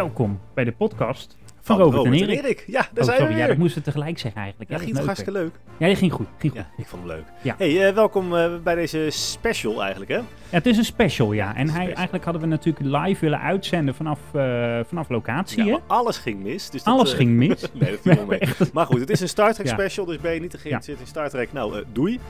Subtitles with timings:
[0.00, 2.38] Welkom bij de podcast van, Van Robert, en Erik.
[2.44, 2.64] Erik.
[2.66, 3.46] Ja, daar Oh, zijn sorry, we ja, weer.
[3.46, 4.70] dat moesten we tegelijk zeggen eigenlijk.
[4.70, 5.54] Ja, ging Dat toch hartstikke leuk.
[5.78, 6.26] Ja, die ging goed.
[6.38, 6.62] Ging goed.
[6.62, 7.24] Ja, ik vond hem leuk.
[7.42, 7.54] Ja.
[7.58, 10.16] Hey, eh, welkom eh, bij deze special eigenlijk, hè?
[10.16, 11.48] Ja, het is een special, ja.
[11.48, 11.94] En hij, Special.
[11.94, 16.42] eigenlijk hadden we natuurlijk live willen uitzenden vanaf, eh, vanaf locatie, Ja, maar alles ging
[16.42, 16.70] mis.
[16.70, 17.60] Dus dat, Alles ging mis.
[17.72, 18.38] nee, dat viel wel mee.
[18.58, 18.72] Echt.
[18.72, 19.72] Maar goed, het is een Star Trek Ja.
[19.72, 22.20] special, dus ben je niet geïnteresseerd in Star Trek, nou, doei.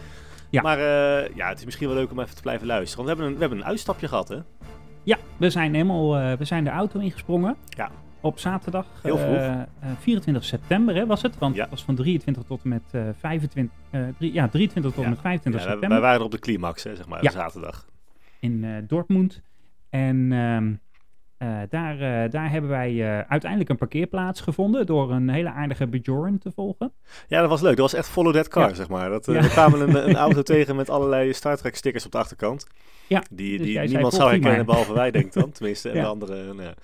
[0.51, 0.63] Ja.
[0.63, 0.79] Maar
[1.35, 3.05] ja, het is misschien wel leuk om even te blijven luisteren.
[3.05, 4.37] Want we hebben een, we hebben een uitstapje gehad, hè?
[5.03, 7.57] Ja, we zijn helemaal, eh, we zijn de auto ingesprongen.
[7.69, 7.91] Ja.
[8.21, 8.87] Op zaterdag.
[9.03, 9.37] Heel vroeg.
[9.37, 9.67] eh, eh,
[9.99, 11.39] 24 september, hè, was het?
[11.39, 11.61] Want Ja.
[11.61, 15.09] het was van 23 tot en met eh 25, eh, drie- ja, 23 tot en
[15.09, 15.15] Ja.
[15.15, 15.89] met 25 Ja, wij, september.
[16.01, 17.31] wij waren er op de climax, hè, zeg maar, Ja.
[17.31, 17.89] zaterdag.
[18.41, 19.43] in eh, Dortmund.
[19.91, 20.73] En ehm,
[21.41, 25.87] eh, daar, eh, daar hebben wij eh, uiteindelijk een parkeerplaats gevonden door een hele aardige
[25.87, 26.93] Bajoran te volgen.
[27.29, 27.77] Ja, dat was leuk.
[27.77, 28.75] Dat was echt follow that car, Ja.
[28.75, 29.09] zeg maar.
[29.11, 29.41] Dat, Ja.
[29.41, 32.67] We kwamen een, een auto tegen met allerlei Star Trek stickers op de achterkant.
[33.07, 35.51] Ja, Die, dus die niemand zou herkennen, behalve wij, denk ik dan.
[35.53, 36.03] Tenminste, en Ja.
[36.03, 36.75] de andere nou ja,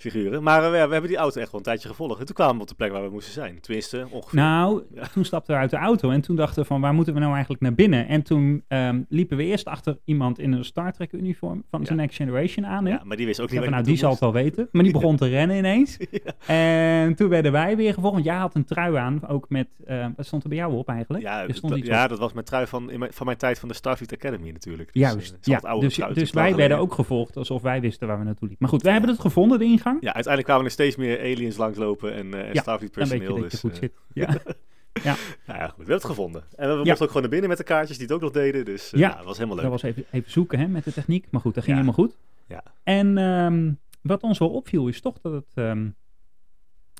[0.00, 0.42] figuren.
[0.42, 2.20] Maar eh, ja, we hebben die auto echt wel een tijdje gevolgd.
[2.20, 3.60] En toen kwamen we op de plek waar we moesten zijn.
[3.60, 4.38] Tenminste, ongeveer.
[4.38, 5.06] Nou, Ja.
[5.12, 7.32] toen stapten we uit de auto en toen dachten we van waar moeten we nou
[7.32, 8.08] eigenlijk naar binnen?
[8.08, 11.90] En toen ehm, liepen we eerst achter iemand in een Star Trek uniform van The
[11.90, 12.00] Ja.
[12.00, 12.84] Next Generation aan.
[12.86, 12.90] Hè?
[12.92, 14.68] ja, maar die wist ook niet van, nou, die zal het wel weten.
[14.72, 15.96] Maar die begon te rennen ineens.
[16.46, 18.14] En toen werden wij weer gevolgd.
[18.14, 19.68] Want jij had een trui aan, ook met...
[19.86, 21.24] eh, wat stond er bij jou op eigenlijk?
[21.24, 23.68] Ja, stond dat, ja dat was mijn trui van, in mijn, van mijn tijd van
[23.68, 24.92] de Starfleet Academy natuurlijk.
[24.92, 25.78] Dus, Juist, eh, ja.
[25.78, 28.58] Dus, dus wij werden ook gevolgd alsof wij wisten waar we naartoe liepen.
[28.60, 29.89] Maar goed, wij hebben het gevonden, de ingang.
[30.00, 33.34] Ja, uiteindelijk kwamen er steeds meer aliens langslopen en, Ja, weet personeel.
[33.36, 33.92] dus, goed eh, zit.
[35.02, 36.44] Ja, nou ja, goed, we hebben het gevonden.
[36.56, 36.76] En we, Ja.
[36.76, 38.64] mochten ook gewoon naar binnen met de kaartjes die het ook nog deden.
[38.64, 39.08] Dus eh, Ja.
[39.08, 39.70] ja, dat was helemaal leuk.
[39.70, 41.26] dat was even, even zoeken hè, met de techniek.
[41.30, 41.82] Maar goed, dat ging Ja.
[41.82, 42.16] helemaal goed.
[42.46, 42.62] Ja.
[42.82, 45.46] En ehm, wat ons wel opviel is toch dat het...
[45.54, 45.88] ehm,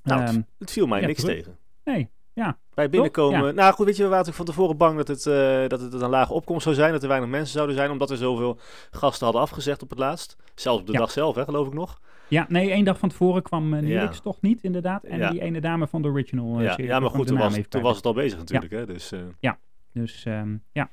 [0.02, 1.36] Nou, het- ehm, Het viel mij Ja, niks terug.
[1.36, 1.56] tegen.
[1.84, 3.44] nee, ja, Bij binnenkomen.
[3.46, 3.50] Ja.
[3.50, 5.92] Nou goed, weet je, we waren natuurlijk van tevoren bang dat het, eh, dat het
[6.02, 6.92] een lage opkomst zou zijn.
[6.92, 7.90] Dat er weinig mensen zouden zijn.
[7.90, 8.58] Omdat er zoveel
[8.90, 10.36] gasten hadden afgezegd op het laatst.
[10.54, 10.98] Zelfs op de Ja.
[10.98, 12.00] dag zelf, hè, geloof ik nog.
[12.28, 14.08] ja, nee, één dag van tevoren kwam uh, Ja.
[14.08, 15.04] toch niet, inderdaad.
[15.04, 15.30] En Ja.
[15.30, 16.86] die ene dame van de original eh, ja, serie.
[16.86, 18.72] ja, maar goed, toen, was, toen was het al bezig natuurlijk.
[18.72, 19.08] Hè, dus
[19.40, 19.56] ben.
[19.92, 20.58] Dus ehm, ja.
[20.72, 20.88] ja,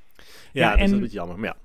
[0.51, 1.39] Ja, dat is en- een beetje jammer.
[1.39, 1.56] Maar ja,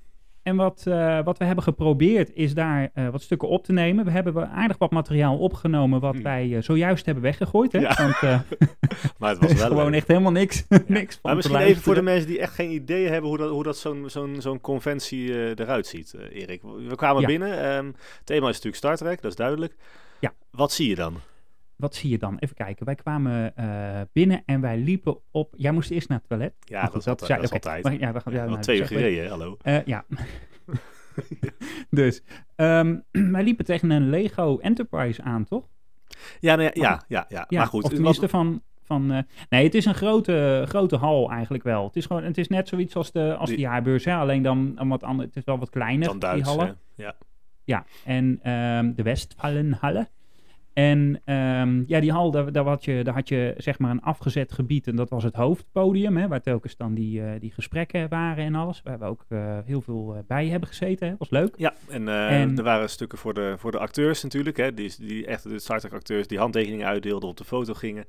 [0.42, 4.04] En wat, eh, wat we hebben geprobeerd is daar eh, wat stukken op te nemen.
[4.04, 6.22] We hebben aardig wat materiaal opgenomen wat Hmm.
[6.22, 7.72] wij eh, zojuist hebben weggegooid.
[7.72, 7.78] Hè?
[7.78, 7.94] Ja.
[7.97, 8.20] Want
[9.19, 9.94] maar het was is wel gewoon leuk.
[9.94, 13.08] echt helemaal niks, niks van Maar misschien even voor de mensen die echt geen idee
[13.08, 16.62] hebben hoe dat, hoe dat zo'n zo'n zo'n conventie eruit ziet, Erik.
[16.88, 17.26] We kwamen Ja.
[17.26, 17.59] binnen.
[17.62, 19.74] ehm, het thema is natuurlijk Star Trek, dat is duidelijk.
[20.20, 20.32] Ja.
[20.50, 21.14] Wat zie je dan?
[21.82, 22.37] Wat zie je dan?
[22.38, 22.87] Even kijken.
[22.87, 25.54] Wij kwamen eh, binnen en wij liepen op...
[25.56, 26.54] Jij moest eerst naar het toilet.
[26.60, 27.43] Ja, dat, is altijd.
[27.43, 27.82] is.
[27.82, 29.56] Maar ja, we gaan- ja, nou, twee uur gereden, hallo.
[29.62, 30.04] Eh, ja.
[31.91, 32.22] dus,
[32.56, 32.97] ehm,
[33.34, 35.69] wij liepen tegen een Lego Enterprise aan, toch?
[36.41, 37.44] Ja, nou ja, ja, ja, ja.
[37.48, 37.84] Ja, maar goed.
[37.84, 38.62] Of tenminste van...
[38.82, 41.84] van eh, nee, het is een grote, grote hal eigenlijk wel.
[41.87, 44.15] Het is, gewoon, het is net zoiets als de, als de Die- jaarbeurs, hè?
[44.15, 45.28] alleen dan, wat anders.
[45.28, 46.66] Het is wel wat kleiner, dan die hallen.
[46.66, 47.03] hè.
[47.03, 47.15] Ja.
[47.65, 50.09] Ja, en ehm, de Westfallenhalle.
[50.72, 54.03] En ehm, ja, die hal, daar, daar, had je, daar had je zeg maar een
[54.03, 58.09] afgezet gebied en dat was het hoofdpodium, hè, waar telkens dan die, eh, die gesprekken
[58.09, 58.81] waren en alles.
[58.84, 61.15] Waar we ook eh, heel veel eh, bij hebben gezeten, hè.
[61.19, 61.55] was leuk.
[61.56, 65.27] Ja, en, En- er waren stukken voor de, voor de acteurs natuurlijk, hè, die, die
[65.27, 68.04] echt de Star Trek acteurs die handtekeningen uitdeelden, op de foto gingen.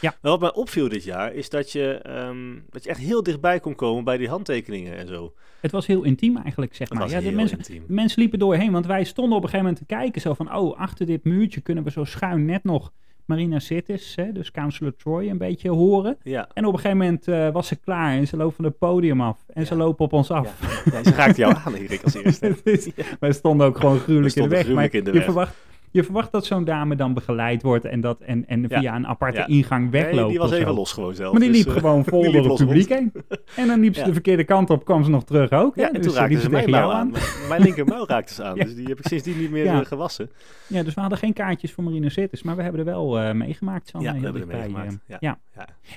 [0.00, 0.14] Ja.
[0.22, 3.60] Maar wat mij opviel dit jaar, is dat je, ehm, dat je echt heel dichtbij
[3.60, 5.34] kon komen bij die handtekeningen en zo.
[5.60, 7.10] Het was heel intiem eigenlijk, zeg maar.
[7.10, 9.94] Ja, de mensen, de mensen liepen doorheen, want wij stonden op een gegeven moment te
[9.94, 12.92] kijken, zo van, oh, achter dit muurtje kunnen we zo schuin net nog
[13.24, 16.16] Marina Sittis, hè, dus Counselor Troy, een beetje horen.
[16.22, 16.48] Ja.
[16.54, 19.20] En op een gegeven moment eh, was ze klaar en ze loopt van het podium
[19.20, 19.44] af.
[19.52, 20.58] En ze lopen op ons af.
[20.92, 21.02] Ja.
[21.04, 22.56] Ze raakte jou aan, Erik, als eerste.
[22.64, 24.68] Is- Wij stonden ook gewoon gruwelijk in de weg.
[24.68, 25.24] maar in de je, weg.
[25.24, 25.54] Verwacht,
[25.90, 28.80] je verwacht dat zo'n dame dan begeleid wordt en, dat, en, en Ja.
[28.80, 29.46] via een aparte Ja.
[29.46, 30.16] ingang wegloopt.
[30.16, 31.32] Nee, die was even los gewoon zelf.
[31.32, 33.12] Maar die dus, liep eh, gewoon vol door het publiek heen.
[33.56, 34.06] En dan liep ze Ja.
[34.06, 35.76] de verkeerde kant op, kwam ze nog terug ook.
[35.76, 35.80] hè?
[35.82, 37.12] Ja, en Dus toen ze raakte liep ze mijn jou aan.
[37.48, 38.54] Mijn- linkermouw raakte ze aan.
[38.58, 40.30] Dus die heb ik sindsdien niet meer eh, gewassen.
[40.66, 43.32] Ja, dus we hadden geen kaartjes voor Marina Sitters, maar we hebben er wel eh,
[43.34, 43.88] meegemaakt.
[43.88, 44.98] Zo Ja, we hebben er meegemaakt.
[45.20, 45.38] Ja.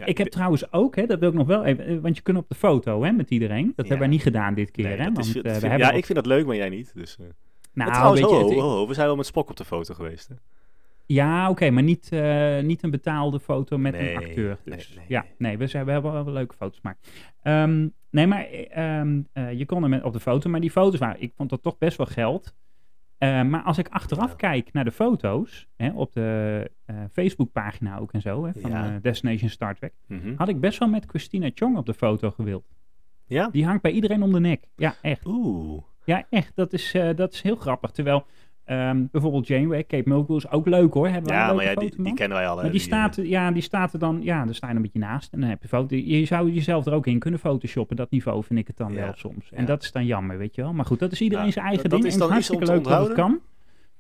[0.05, 2.49] Ik heb trouwens ook, hè, dat wil ik nog wel even, want je kunt op
[2.49, 3.65] de foto hè, met iedereen.
[3.65, 4.99] Dat hebben wij niet gedaan dit keer.
[4.99, 6.91] Hè, want, we hebben ja, ik vind dat leuk, maar jij niet.
[6.95, 7.17] Dus.
[7.73, 10.27] Nou, trouwens, weet je, we zijn wel met Spock op de foto geweest.
[10.27, 10.35] Hè?
[11.06, 14.57] Ja, oké, maar niet, eh, niet een betaalde foto met Nee, een acteur.
[14.65, 15.31] nee, Dus nee, ja, nee.
[15.38, 17.09] nee, we, zijn, we hebben wel leuke foto's gemaakt.
[17.41, 20.71] Ehm, nee, maar eh, ehm, eh, je kon er met op de foto, maar die
[20.71, 22.53] foto's waren, ik vond dat toch best wel geld.
[23.18, 24.35] Eh, maar als ik achteraf Ja.
[24.35, 26.71] kijk naar de foto's, hè, op de
[27.12, 29.00] Facebookpagina ook en zo, hè, van Ja.
[29.01, 30.33] Destination Star Trek, Mhm.
[30.35, 32.63] had ik best wel met Christina Chong op de foto gewild.
[33.25, 33.50] Ja?
[33.51, 34.67] Die hangt bij iedereen om de nek.
[34.75, 35.25] Ja, echt.
[35.25, 35.83] Oeh.
[36.06, 36.51] Ja, echt.
[36.56, 37.92] Dat is, eh, dat is heel grappig.
[37.92, 38.25] Terwijl
[38.65, 41.07] ehm, bijvoorbeeld Janeway, Kate Mulgrew is ook leuk hoor.
[41.07, 42.56] Hebben Ja, maar ja, die, die kennen wij al.
[42.56, 45.00] Maar die eh, staat, ja, die staat er dan, ja, daar sta je een beetje
[45.00, 45.33] naast.
[45.33, 45.95] En dan heb je foto.
[45.95, 47.95] Je zou jezelf er ook in kunnen photoshoppen.
[47.95, 49.51] Dat niveau vind ik het dan Ja, wel soms.
[49.51, 49.65] En ja.
[49.68, 50.74] dat is dan jammer, weet je wel.
[50.74, 52.13] Maar goed, dat is iedereen zijn eigen dat- dat ding.
[52.13, 53.39] is en dan iets hartstikke leuk dat het kan.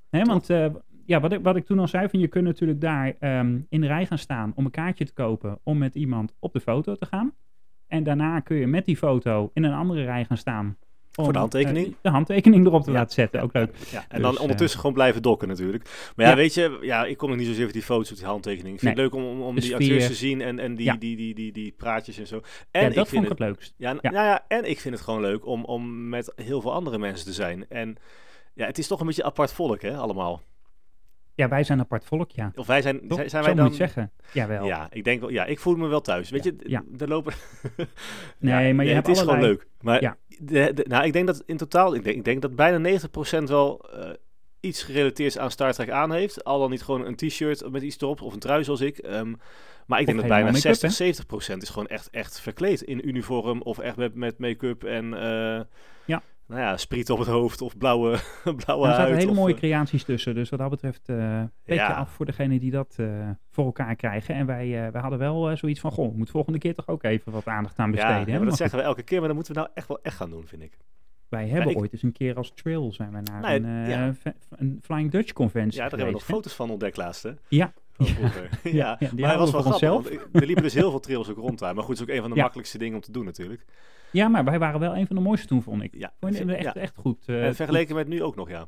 [0.09, 0.65] Hè, want eh,
[1.05, 3.81] ja, wat ik, wat ik toen al zei, van je kunt natuurlijk daar ehm, in
[3.81, 6.95] de rij gaan staan om een kaartje te kopen om met iemand op de foto
[6.95, 7.33] te gaan.
[7.87, 10.77] En daarna kun je met die foto in een andere rij gaan staan.
[11.15, 11.87] Om, Voor de handtekening?
[11.87, 13.75] eh, de handtekening erop te Ja, laten zetten, ook leuk.
[13.91, 16.11] Ja, en Dus, dan eh, ondertussen gewoon blijven dokken natuurlijk.
[16.15, 18.25] Maar ja, weet je, ja, ik kom nog niet zozeer voor die foto's of die
[18.27, 18.73] handtekening.
[18.73, 19.05] Ik vind Nee.
[19.05, 21.33] het leuk om, om, om De die acteurs te zien en, en die, die, die,
[21.35, 22.41] die, die praatjes en zo.
[22.71, 23.73] En ja, ik dat vind vond ik het, het leukst.
[23.77, 23.93] ja.
[24.01, 27.25] Nou ja, en ik vind het gewoon leuk om, om met heel veel andere mensen
[27.25, 27.65] te zijn.
[27.69, 27.95] En
[28.53, 30.41] ja, het is toch een beetje apart volk, hè, allemaal.
[31.35, 32.51] Ja, wij zijn apart volk, ja.
[32.55, 33.17] Of wij zijn, Toch?
[33.17, 34.11] zijn, zijn Zo wij moet het zeggen.
[34.33, 34.65] Jawel.
[34.65, 36.29] Ja, ik denk wel, ja, ik voel me wel thuis.
[36.29, 36.83] Weet Ja, je, ja.
[36.97, 37.33] er lopen...
[38.37, 39.67] Nee, maar je het hebt is gewoon leuk.
[39.81, 40.17] Maar Ja.
[40.41, 43.43] De, de- nou, ik denk dat in totaal, ik denk, ik denk dat bijna 90%
[43.43, 44.09] wel eh,
[44.59, 46.43] iets gerelateerd aan Star Trek aan heeft.
[46.43, 48.97] Al dan niet gewoon een t-shirt met iets erop of een trui zoals ik.
[48.97, 49.33] Ehm,
[49.85, 50.91] maar ik Of denk dat bijna make-up, 60,
[51.55, 55.61] 70% is gewoon echt, echt verkleed in uniform of echt met, met make-up en eh,
[56.05, 56.23] Ja.
[56.51, 58.19] Nou ja, spriet op het hoofd of blauwe,
[58.65, 60.35] blauwe er zaten hele of, mooie eh, creaties tussen.
[60.35, 61.93] Dus wat dat betreft, eh petje Ja.
[61.93, 64.35] af voor degene die dat eh, voor elkaar krijgen.
[64.35, 67.03] En wij, eh, wij hadden wel eh, zoiets van, goh, moet volgende keer toch ook
[67.03, 68.19] even wat aandacht aan besteden.
[68.19, 68.37] ja, hè?
[68.37, 70.29] maar dat zeggen we elke keer, maar dat moeten we nou echt wel echt gaan
[70.29, 70.77] doen, vind ik.
[71.29, 73.89] wij hebben ik- ooit eens een keer als trail zijn we naar Nee, een, eh,
[73.89, 74.13] ja.
[74.49, 76.33] een Flying Dutch conventie Ja, daar hebben we nog hè?
[76.33, 77.31] foto's van ontdekt laatst, hè?
[77.47, 77.73] Ja.
[78.63, 78.97] Ja.
[78.99, 80.27] maar hij was we wel grappig.
[80.31, 81.75] Er liepen dus heel veel trails ook rond daar.
[81.75, 83.65] Maar goed, het is ook een van de makkelijkste dingen om te doen natuurlijk.
[84.11, 85.95] Ja, maar wij waren wel een van de mooiste toen, vond ik.
[85.95, 87.23] Ja, Vond echt, echt goed.
[87.27, 88.67] eh, En vergeleken met nu ook nog, ja.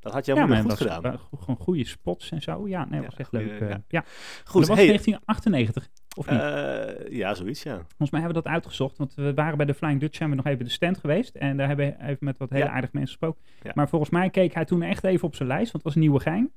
[0.00, 1.18] Dat had jij ja, maar goed dat was, gedaan.
[1.38, 2.68] gewoon goede spots en zo.
[2.68, 3.60] Ja, nee, Ja, was echt leuk.
[3.60, 4.04] eh, ja.
[4.44, 6.40] Goed, dat was hey, 1998, of niet?
[6.40, 7.74] eh, ja, zoiets, ja.
[7.74, 10.36] Volgens mij hebben we dat uitgezocht, want we waren bij de Flying Dutch, zijn we
[10.36, 11.34] nog even de stand geweest.
[11.34, 13.40] En daar hebben we even met wat hele aardige mensen gesproken.
[13.74, 16.00] Maar volgens mij keek hij toen echt even op zijn lijst, want het was een
[16.00, 16.52] nieuwe gein.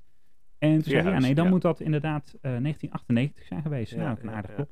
[0.59, 1.49] En toen zei hij, ja nee, dan ja.
[1.49, 3.91] moet dat inderdaad eh, 1998 zijn geweest.
[3.91, 4.65] Ja, nou, een aardig ja.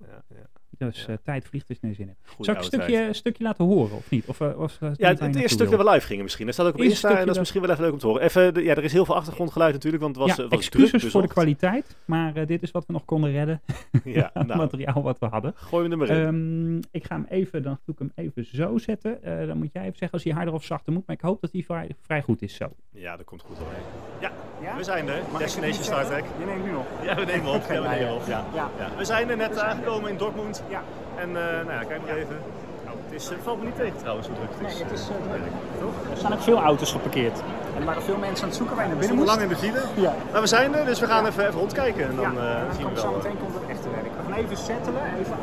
[0.78, 1.08] Dus ja.
[1.14, 2.16] eh, tijd vliegt dus naar zin in.
[2.26, 3.16] Goeie Zal ik een stukje, tijd.
[3.16, 4.26] stukje laten horen, of niet?
[4.26, 6.46] Of, eh, was, Ja, uh, het, het eerste stuk dat we live gingen misschien.
[6.46, 8.08] Dat staat ook op Eerste Insta en dat is misschien wel even leuk om te
[8.08, 8.22] horen.
[8.22, 10.60] Even, de- ja, er is heel veel achtergrondgeluid natuurlijk, want het was, ja, eh, was
[10.60, 13.62] excuses druk voor de kwaliteit, maar eh, dit is wat we nog konden redden.
[14.04, 15.54] Ja, het nou, materiaal wat we hadden.
[15.56, 16.26] gooi hem er maar in.
[16.26, 19.24] Ehm, ik ga hem even, dan doe ik hem even zo zetten.
[19.24, 21.04] Eh, dan moet jij even zeggen als hij harder of zachter moet.
[21.08, 22.66] Maar ik hoop dat hij vrij, vrij goed is zo.
[22.92, 23.84] ja, dat komt goed doorheen.
[24.22, 24.32] Ja,
[24.62, 24.78] Ja?
[24.78, 25.22] we zijn er.
[25.32, 26.24] Mag Destination Star Trek.
[26.40, 26.88] Je neemt nu op.
[27.04, 27.62] Ja, we nemen op.
[27.62, 28.14] Ja, we Ja, nemen ja.
[28.16, 28.28] op.
[28.28, 28.46] Ja.
[28.56, 28.70] Ja.
[28.78, 28.98] Ja.
[28.98, 30.64] We zijn er net aangekomen in Dortmund.
[30.70, 30.82] Ja.
[31.16, 32.38] En eh, nou ja, kijk maar even.
[32.86, 34.80] Nou, het is, eh, valt me niet tegen trouwens hoe druk het Nee, is.
[34.80, 35.42] het is uh, druk.
[35.80, 36.12] Toch?
[36.12, 37.40] Er staan ook veel auto's geparkeerd.
[37.76, 39.38] En er waren veel mensen aan het zoeken waar je naar We binnen moest.
[39.38, 39.82] lang in de file.
[40.08, 40.14] Ja.
[40.32, 42.08] Maar we zijn er, dus we gaan even, even rondkijken.
[42.10, 43.04] En dan, ja, eh, en dan zien we komt wel.
[43.04, 44.04] zo eh, meteen komt het echte werk.
[44.06, 45.38] We gaan even settelen, even,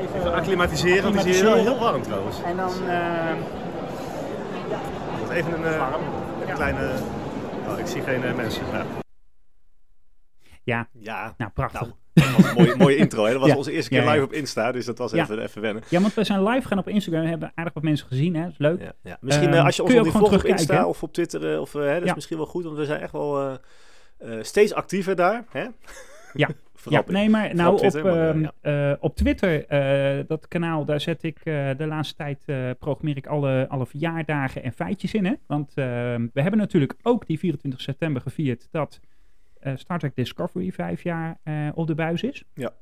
[0.00, 2.42] even, Even acclimatiseren, want het is hier heel warm trouwens.
[2.42, 3.36] En dan, eh,
[5.36, 5.86] Even een, eh,
[6.48, 6.90] een kleine...
[7.68, 8.62] Oh, ik zie geen eh, mensen.
[8.72, 8.84] Ja.
[10.62, 11.34] Ja, ja.
[11.36, 11.80] nou prachtig.
[11.80, 13.24] Nou, dat was een mooie, mooie intro.
[13.24, 13.30] Hè?
[13.32, 13.56] Dat was Ja.
[13.56, 15.82] onze eerste keer Ja, live op Insta, dus dat was even, even wennen.
[15.88, 17.22] Ja, want we zijn live gaan op Instagram.
[17.22, 18.34] We hebben aardig wat mensen gezien.
[18.34, 18.42] Hè?
[18.42, 18.92] Dat is leuk.
[19.20, 21.52] Misschien Ehm, eh, als je ons nog niet gewoon volgt op Insta of op Twitter,
[21.52, 23.58] eh, of, eh, hè, dat is misschien wel goed, want we zijn echt wel
[24.40, 25.44] steeds actiever daar.
[25.50, 25.66] Hè?
[26.34, 26.48] Ja.
[27.06, 28.52] Nee, maar nou op op, Twitter, maar, ehm, ja.
[28.90, 29.64] eh, op Twitter,
[30.26, 32.38] dat kanaal, daar zet ik de laatste tijd,
[32.78, 35.24] programmeer ik alle, alle verjaardagen en feitjes in.
[35.24, 35.32] Hè?
[35.46, 39.00] Want ehm, we hebben natuurlijk ook die 24 september gevierd dat
[39.74, 42.44] Star Trek Discovery vijf jaar eh, op de buis is.
[42.54, 42.72] Ja.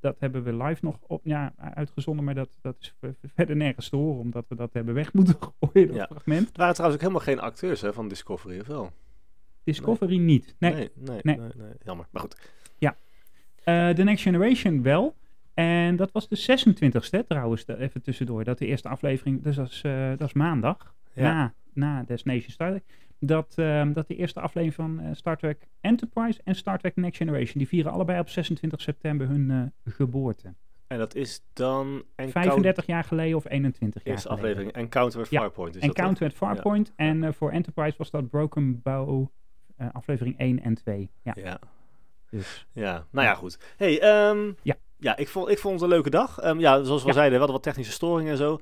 [0.00, 2.94] Dat hebben we live nog op, ja, uitgezonden, maar dat, dat is
[3.34, 6.06] verder nergens te horen, omdat we dat hebben weg moeten gooien, dat Ja.
[6.06, 6.46] fragment.
[6.48, 8.92] Het waren trouwens ook helemaal geen acteurs hè, van Discovery, of wel?
[9.64, 10.54] Discovery niet.
[10.58, 10.90] Nee, nee,
[11.22, 11.50] nee, Nee.
[11.84, 12.06] Jammer.
[12.10, 12.50] Maar goed.
[13.64, 15.14] Eh, The Next Generation wel.
[15.54, 18.44] En dat was de 26e trouwens, even tussendoor.
[18.44, 21.22] Dat de eerste aflevering, dus dat is, eh, dat is maandag, Ja.
[21.32, 22.82] na, na Destination Star Trek.
[23.24, 27.16] Dat, ehm, dat de eerste aflevering van eh, Star Trek Enterprise en Star Trek Next
[27.16, 30.54] Generation, die vieren allebei op 26 september hun eh, geboorte.
[30.86, 31.86] En dat is dan...
[32.16, 34.38] Encounter- 35 jaar geleden of 21 jaar geleden.
[34.38, 34.72] aflevering.
[34.72, 35.74] Encounter Ja, Farpoint.
[35.76, 36.06] Is En dat het?
[36.06, 36.92] Count at Farpoint.
[36.96, 39.26] En eh, voor Enterprise was dat Broken Bow,
[39.92, 41.10] aflevering 1 en 2.
[41.22, 41.58] Ja, Ja.
[42.30, 42.66] dus.
[42.72, 43.58] Ja, nou ja, goed.
[43.76, 44.74] Hey, ehm, Ja.
[44.98, 46.38] ja, ik vond, ik vond het een leuke dag.
[46.38, 47.12] Ehm, ja, zoals we Ja.
[47.14, 48.60] zeiden, we hadden wat technische storingen en zo.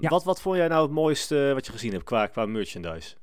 [0.00, 0.08] Ja.
[0.08, 3.16] wat, wat vond jij nou het mooiste wat je gezien hebt qua, qua merchandise?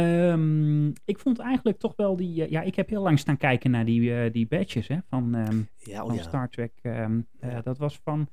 [0.00, 2.42] Ehm, ik vond eigenlijk toch wel die.
[2.44, 5.34] eh, ja, ik heb heel lang staan kijken naar die, eh, die badges hè, van,
[5.34, 6.22] ehm, Ja, oh van ja.
[6.22, 6.72] Star Trek.
[6.82, 7.60] ehm, eh, Ja.
[7.60, 8.28] dat was van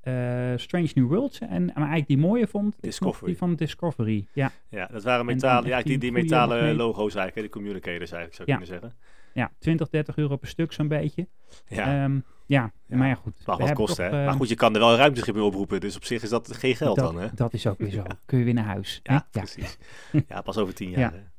[0.00, 1.38] eh, Strange New Worlds.
[1.38, 3.26] En maar eigenlijk die mooie vond Discovery.
[3.26, 4.26] die van Discovery.
[4.32, 8.34] Ja, Ja, dat waren metalen, ja, die, die metalen logo's eigenlijk, hè, die communicators eigenlijk,
[8.34, 8.60] zou ik Ja.
[8.66, 8.98] kunnen zeggen.
[9.32, 11.28] ja 20, 30 euro per stuk zo'n beetje.
[11.68, 12.96] Ja, Ehm, ja, Ja.
[12.96, 13.34] maar ja goed.
[13.38, 14.24] het mag wat kosten, hè.
[14.24, 16.76] maar goed, je kan er wel ruimteschip mee oproepen, dus op zich is dat geen
[16.76, 17.28] geld dat, dan, hè.
[17.34, 17.96] dat is ook weer zo.
[17.96, 18.18] Ja.
[18.26, 19.00] Kun je weer naar huis.
[19.02, 19.78] Ja, precies.
[20.28, 21.32] Ja, pas over tien jaar.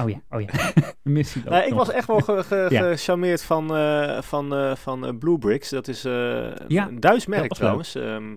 [0.00, 0.48] Oh ja, oh ja.
[1.02, 1.78] Missie Nou, ik nog.
[1.78, 2.90] was echt wel ge- ge- Ja.
[2.90, 5.68] gecharmeerd van, eh, van, eh, van eh, Blue Bricks.
[5.70, 7.94] Dat is eh, Ja, een Duits merk trouwens.
[7.94, 8.34] Ehm.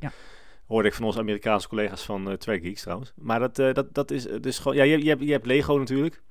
[0.65, 3.11] Hoorde ik van onze Amerikaanse collega's van uh, Track Geeks trouwens.
[3.15, 4.77] Maar dat, eh, dat, dat is dus gewoon...
[4.77, 6.21] Ja, je, je, hebt, je hebt Lego natuurlijk.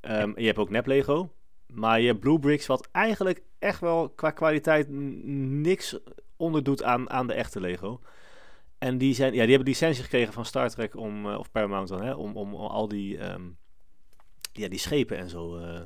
[0.00, 1.32] Ehm, je hebt ook nep Lego.
[1.72, 5.98] Maar je hebt Blue Bricks, wat eigenlijk echt wel qua kwaliteit niks
[6.36, 8.00] onderdoet aan, aan de echte Lego.
[8.78, 11.88] En die, zijn, ja, die hebben licentie gekregen van Star Trek om, eh, of Paramount
[11.88, 13.42] dan, hè, om, om, om al die, ehm,
[14.52, 15.56] ja, die schepen en zo.
[15.56, 15.80] eh,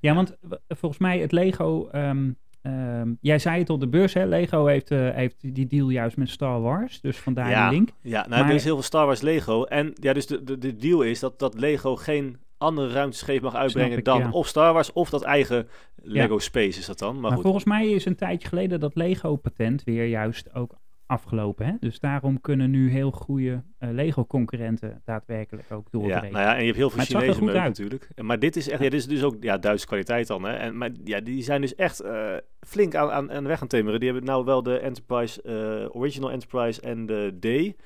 [0.00, 0.36] Ja, want
[0.68, 1.88] volgens mij het Lego...
[1.88, 2.30] ehm,
[2.62, 4.24] ehm, jij zei het op de beurs, hè?
[4.26, 7.00] Lego heeft, eh, heeft die deal juist met Star Wars.
[7.00, 7.68] Dus vandaar Ja.
[7.68, 7.88] die link.
[8.02, 9.64] Ja, nou, Maar- er is heel veel Star Wars Lego.
[9.64, 13.54] En ja, dus de, de, de deal is dat, dat Lego geen andere ruimtescheep mag
[13.54, 14.30] uitbrengen ik, dan ja.
[14.30, 17.12] of Star Wars of dat eigen Lego Space is dat dan.
[17.12, 20.78] Maar, Maar, goed, volgens mij is een tijdje geleden dat Lego-patent weer juist ook
[21.10, 21.66] afgelopen.
[21.66, 21.72] Hè?
[21.80, 26.32] Dus daarom kunnen nu heel goede eh, Lego-concurrenten daadwerkelijk ook ja, doorbreken.
[26.32, 28.08] nou ja, en je hebt heel veel Chinezen meuk natuurlijk.
[28.16, 30.42] Maar dit is echt, ja, dit is dus ook ja, Duitse kwaliteit dan.
[30.44, 30.52] Hè.
[30.52, 33.66] En, maar ja, die zijn dus echt eh, flink aan, aan, aan de weg aan
[33.66, 34.00] het timmeren.
[34.00, 37.76] Die hebben nou wel de Enterprise, eh, Original Enterprise en de D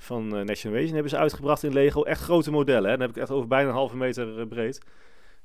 [0.00, 2.02] van eh, Next Generation hebben ze uitgebracht in Lego.
[2.02, 2.90] Echt grote modellen.
[2.90, 2.96] Hè.
[2.96, 4.80] Dan heb ik echt over bijna een halve meter eh, breed.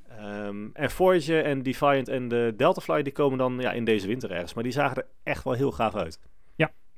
[0.09, 4.31] Ehm, en Voyager en Defiant en de Deltafly die komen dan ja, in deze winter
[4.31, 4.53] ergens.
[4.53, 6.19] Maar die zagen er echt wel heel gaaf uit.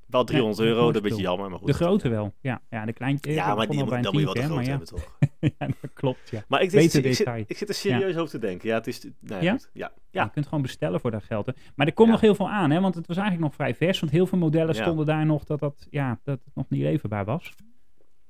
[0.07, 1.49] Wel 300 Ja, euro, dat is een beetje jammer.
[1.49, 1.67] Maar goed.
[1.67, 2.33] De grote wel.
[2.41, 3.31] Ja, ja de kleintje.
[3.31, 5.17] Ja, maar die, dan moet je wel de grote hebben, toch?
[5.39, 5.67] ja.
[5.81, 6.43] dat klopt, ja.
[6.47, 7.43] Maar ik, zit, ik, zit, detail.
[7.47, 8.69] ik zit er serieus over te denken.
[8.69, 9.07] Ja, het is...
[9.21, 9.51] Ja, Ja?
[9.51, 9.69] goed.
[9.73, 9.91] ja.
[10.11, 11.45] Je kunt gewoon bestellen voor dat geld.
[11.45, 11.51] Hè.
[11.75, 13.99] Maar er komt nog heel veel aan, hè, want het was eigenlijk nog vrij vers.
[13.99, 17.25] Want heel veel modellen stonden daar nog dat, dat, ja, dat het nog niet leverbaar
[17.25, 17.53] was.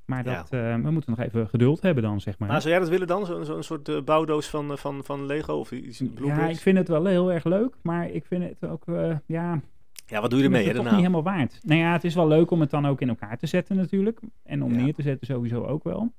[0.06, 0.36] Maar Ja.
[0.36, 2.48] dat, eh, we moeten nog even geduld hebben dan, zeg maar.
[2.50, 3.26] Maar zou jij dat willen dan?
[3.26, 6.78] Zo'n zo'n soort eh, bouwdoos van, eh, van, van Lego of iets ja, ik vind
[6.78, 9.62] het wel heel erg leuk, maar ik vind het ook, eh, ja,
[10.10, 11.60] Ja, wat doe je ermee hè, het toch niet helemaal waard.
[11.64, 14.20] Nou ja, het is wel leuk om het dan ook in elkaar te zetten natuurlijk.
[14.44, 14.82] En om Ja.
[14.84, 16.14] neer te zetten sowieso ook wel.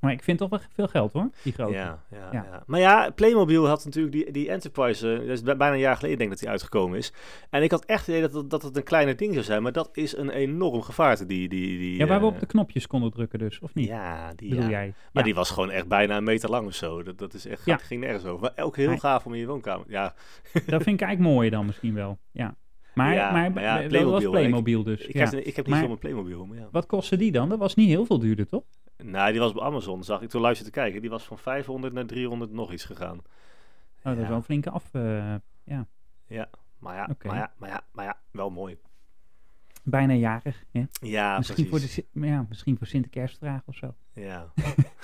[0.00, 1.72] Maar ik vind toch wel veel geld hoor, die grote.
[1.72, 2.28] Ja, ja, Ja.
[2.50, 2.62] ja.
[2.66, 5.96] Maar ja, Playmobil had natuurlijk die, die Enterprise, eh, dat is bij- bijna een jaar
[5.96, 7.12] geleden denk ik dat die uitgekomen is.
[7.50, 9.62] En ik had echt het idee dat, het- dat het een kleine ding zou zijn,
[9.62, 11.26] maar dat is een enorm gevaarte.
[11.26, 13.86] Die, die, die, Ja, waar we eh, op de knopjes konden drukken dus, of niet?
[13.86, 14.70] Ja, die, bedoel ja.
[14.70, 14.94] jij?
[15.12, 17.02] Maar die was gewoon echt bijna een meter lang of zo.
[17.02, 17.76] Dat, dat is echt, Ja.
[17.76, 18.40] ging nergens over.
[18.54, 19.86] Maar ook heel gaaf om in je woonkamer.
[19.88, 20.14] Ja,
[20.52, 22.18] Dat vind ik eigenlijk mooier dan misschien wel.
[22.32, 22.54] Ja.
[22.94, 24.30] Maar, Ja, maar, maar ja, dat Playmobil, was.
[24.40, 25.00] Playmobil dus.
[25.06, 25.24] ik, ja.
[25.30, 26.46] heb, ik heb niet met Playmobil.
[26.46, 26.68] Maar ja.
[26.70, 27.48] Wat kostte die dan?
[27.48, 28.62] Dat was niet heel veel duurder, toch?
[28.96, 31.00] Nou, die was op Amazon, zag ik toen luisterde te kijken.
[31.00, 33.16] Die was van 500 naar 300 nog iets gegaan.
[33.18, 33.22] Oh,
[34.02, 34.28] dat is Ja.
[34.28, 34.88] wel een flinke af.
[34.92, 35.34] eh,
[36.78, 37.26] Maar ja, Oké.
[37.26, 38.78] maar ja, maar ja, maar ja, wel mooi.
[39.84, 40.64] Bijna jarig.
[40.72, 40.82] Hè?
[41.00, 42.86] Ja, misschien, voor de, ja, misschien voor
[43.66, 43.94] of zo.
[44.14, 44.52] Ja.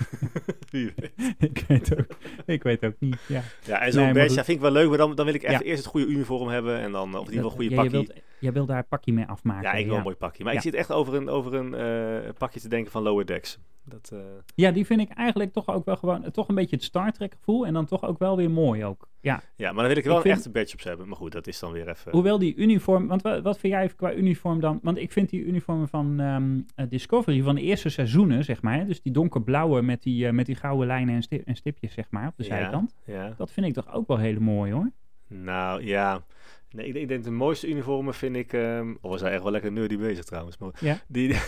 [0.70, 1.12] Wie weet.
[1.38, 2.06] ik, weet ook,
[2.46, 3.18] ik weet ook niet.
[3.28, 3.42] Ja.
[3.64, 5.42] ja, en zo'n Nee, badge ja, vind ik wel leuk, maar dan, dan wil ik
[5.50, 5.62] Ja.
[5.62, 8.22] eerst het goede uniform hebben en dan, of in ieder geval goede pakje.
[8.40, 9.62] Wilt, je wilt daar een pakje mee afmaken.
[9.62, 9.98] Ja, ik wil ja.
[9.98, 10.44] een mooi pakje.
[10.44, 10.58] Maar Ja.
[10.58, 13.58] ik zit echt over een, over een eh, pakje te denken van Lower Decks.
[13.84, 14.18] Dat, eh,
[14.54, 16.30] Ja, die vind ik eigenlijk toch ook wel gewoon...
[16.30, 17.66] Toch een beetje het Star Trek gevoel.
[17.66, 19.08] En dan toch ook wel weer mooi ook.
[19.20, 19.42] Ja.
[19.56, 21.08] ja, maar dan wil ik wel Ik een vind- echte badge op hebben.
[21.08, 22.12] Maar goed, dat is dan weer even...
[22.12, 23.06] Hoewel die uniform...
[23.06, 24.78] Want wat, wat vind jij qua uniform dan?
[24.82, 28.86] Want ik vind die uniformen van ehm, eh, Discovery van de eerste seizoenen, zeg maar.
[28.86, 32.06] Dus die donkerblauwe met die, eh, met die gouden lijnen en, sti- en stipjes, zeg
[32.10, 32.48] maar, op de Ja.
[32.48, 32.94] zijkant.
[33.04, 33.34] Ja.
[33.36, 34.90] Dat vind ik toch ook wel hele mooi, hoor.
[35.28, 36.22] Nou, ja.
[36.70, 38.52] Nee, ik, denk- ik denk de mooiste uniformen vind ik...
[38.52, 40.58] ehm oh, we zijn echt wel lekker nerdy bezig trouwens.
[40.58, 40.98] Maar Ja.
[41.08, 41.28] die,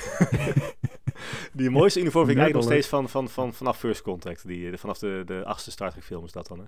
[1.53, 4.47] die mooiste uniform vind ik eigenlijk nog steeds van, van, van, vanaf First Contact.
[4.47, 6.65] Die, de- vanaf de, de achtste Star Trek film is dat dan, hè?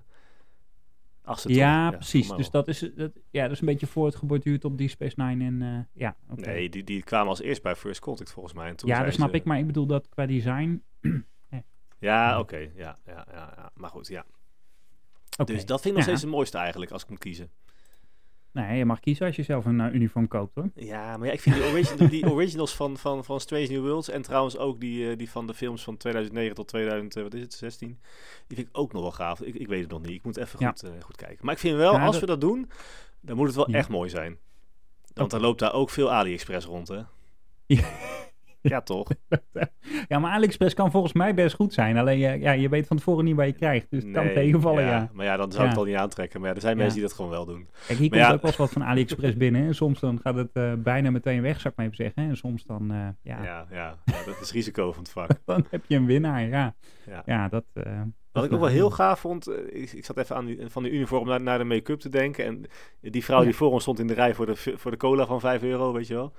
[1.23, 1.57] Achtste toch?
[1.57, 2.29] Ja, precies.
[2.29, 5.61] Dus dat is, dat, ja, dat is een beetje voortgeborduurd op die Space Nine en...
[5.61, 6.41] eh, ja, oké.
[6.45, 8.67] Nee, die, die kwamen als eerst bij First Contact volgens mij.
[8.67, 9.43] En toen Ja, dat snap ze- ik.
[9.43, 10.83] Maar ik bedoel dat qua design...
[11.99, 12.57] Ja, oké.
[12.57, 12.69] Ja,
[13.05, 13.71] ja, ja, ja.
[13.75, 14.25] Maar goed, ja.
[15.37, 15.53] Oké.
[15.53, 16.03] Dus dat vind ik nog Ja.
[16.03, 17.49] steeds het mooiste eigenlijk, als ik moet kiezen.
[18.55, 20.69] Nee, je mag kiezen als je zelf een eh, uniform koopt, hoor.
[20.75, 24.09] Ja, maar ja, ik vind die, origin, die originals van, van, van Strange New Worlds
[24.09, 27.33] en trouwens ook die, eh, die van de films van 2009 tot 2000, eh, wat
[27.33, 27.99] is het, 16,
[28.47, 29.41] die vind ik ook nog wel gaaf.
[29.41, 30.09] Ik, ik weet het nog niet.
[30.11, 30.67] Ik moet even Ja.
[30.69, 31.45] goed, goed kijken.
[31.45, 32.69] Maar ik vind wel, Ja, als dat- we dat doen,
[33.21, 34.37] dan moet het wel echt mooi zijn.
[35.13, 35.29] Want Oké.
[35.29, 36.99] dan loopt daar ook veel AliExpress rond, hè?
[37.65, 37.83] Ja.
[38.69, 39.07] Ja, toch?
[40.07, 41.97] Ja, maar AliExpress kan volgens mij best goed zijn.
[41.97, 43.87] Alleen je, ja, je weet van tevoren niet waar je krijgt.
[43.89, 45.09] Dus het kan tegenvallen, ja.
[45.13, 45.75] Maar ja, dan zou ik Ja.
[45.77, 46.39] het al niet aantrekken.
[46.39, 46.81] Maar ja, er zijn Ja.
[46.81, 47.67] mensen die dat gewoon wel doen.
[47.87, 48.33] Kijk, hier Maar komt ja.
[48.33, 49.65] ook wel eens wat van AliExpress binnen.
[49.65, 52.23] En soms dan gaat het eh, bijna meteen weg, zou ik maar even zeggen.
[52.29, 55.29] En soms dan, eh, ja, Ja, ja, ja, dat is risico van het vak.
[55.45, 56.75] dan heb je een winnaar, ja.
[57.05, 57.21] Ja.
[57.25, 57.65] Ja, dat...
[57.73, 58.01] eh,
[58.35, 60.83] Wat ik ook wel heel gaaf vond, eh, ik, ik zat even aan die, van
[60.83, 62.45] die uniform naar, naar de make-up te denken.
[62.45, 62.65] En
[63.01, 65.39] die vrouw die voor ons stond in de rij voor de, voor de cola van
[65.39, 66.33] 5 euro, weet je wel.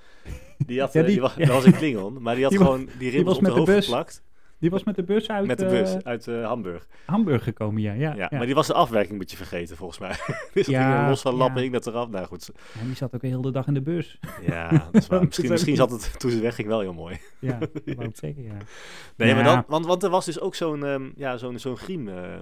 [0.67, 1.45] Die had, Ja, eh, die, die- was, ja.
[1.47, 3.57] dat was een Klingon, maar die had Die was- gewoon die ribbels op de de
[3.57, 4.23] hoofd bus geplakt.
[4.59, 6.87] Die was met de bus uit Met de bus eh, uit eh, Hamburg.
[7.07, 7.93] Hamburg gekomen, ja.
[7.93, 8.37] Ja, Ja, ja.
[8.37, 10.15] maar die was de afwerking een beetje vergeten volgens mij.
[10.55, 12.09] dus Ja, ging los van lappen, hing dat eraf.
[12.09, 14.19] Nou goed, Ja, die zat ook heel de dag in de bus.
[14.47, 15.19] ja, dat is waar.
[15.19, 17.19] Dat Misschien, is misschien zat het toen ze wegging wel heel mooi.
[17.39, 18.57] Ja, dat wou ik zeggen, ja.
[19.17, 22.09] Nee, maar dan, want, want er was dus ook zo'n ehm, ja, zo'n zo'n griem
[22.09, 22.39] eh,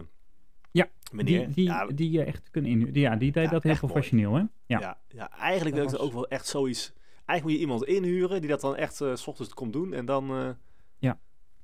[0.70, 1.44] Ja, meneer.
[1.46, 2.92] Die, die, ja, die je echt kunnen inhuren.
[2.92, 3.84] Die- Ja, die deed Ja, dat heel mooi.
[3.92, 4.42] professioneel, hè?
[4.66, 4.80] Ja.
[4.80, 6.92] Ja, ja, eigenlijk Dat wil ik was- ook wel echt zoiets.
[7.26, 10.04] Eigenlijk moet je iemand inhuren die dat dan echt eh, s ochtends komt doen en
[10.04, 10.56] dan.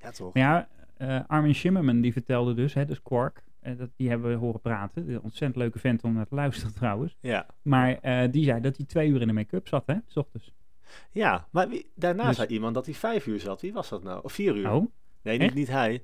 [0.03, 0.11] Ja.
[0.11, 0.35] Toch?
[0.35, 4.31] Maar ja, eh, Armin Shimmerman die vertelde dus, hè, dus Quark, eh, dat, die hebben
[4.31, 5.09] we horen praten.
[5.09, 7.17] Een ontzettend leuke vent om naar te luisteren trouwens.
[7.21, 10.17] Ja, Maar eh, die zei dat hij twee uur in de make-up zat, hè, s
[10.17, 10.53] ochtends.
[11.11, 13.61] ja maar wie, daarna Dus- zei iemand dat hij vijf uur zat.
[13.61, 14.21] Wie was dat nou?
[14.25, 14.71] Of vier uur?
[14.73, 14.87] Oh,
[15.23, 16.03] nee, niet, niet hij.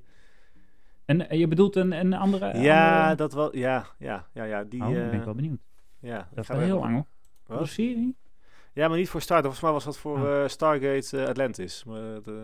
[1.04, 2.58] en je bedoelt een, een andere...
[2.58, 3.56] ja, andere- dat wel.
[3.56, 4.64] Ja, ja, ja, ja.
[4.64, 5.60] Die, Oh, dan ben ik wel benieuwd.
[5.98, 7.06] ja, Dat is wel heel lang, hoor.
[7.46, 7.60] Wat?
[7.60, 8.16] Een serie?
[8.76, 9.40] Ja, maar niet voor Star.
[9.40, 10.42] Volgens mij was dat voor Oh.
[10.42, 11.85] eh, Stargate eh, Atlantis.
[11.87, 12.42] Maar, de,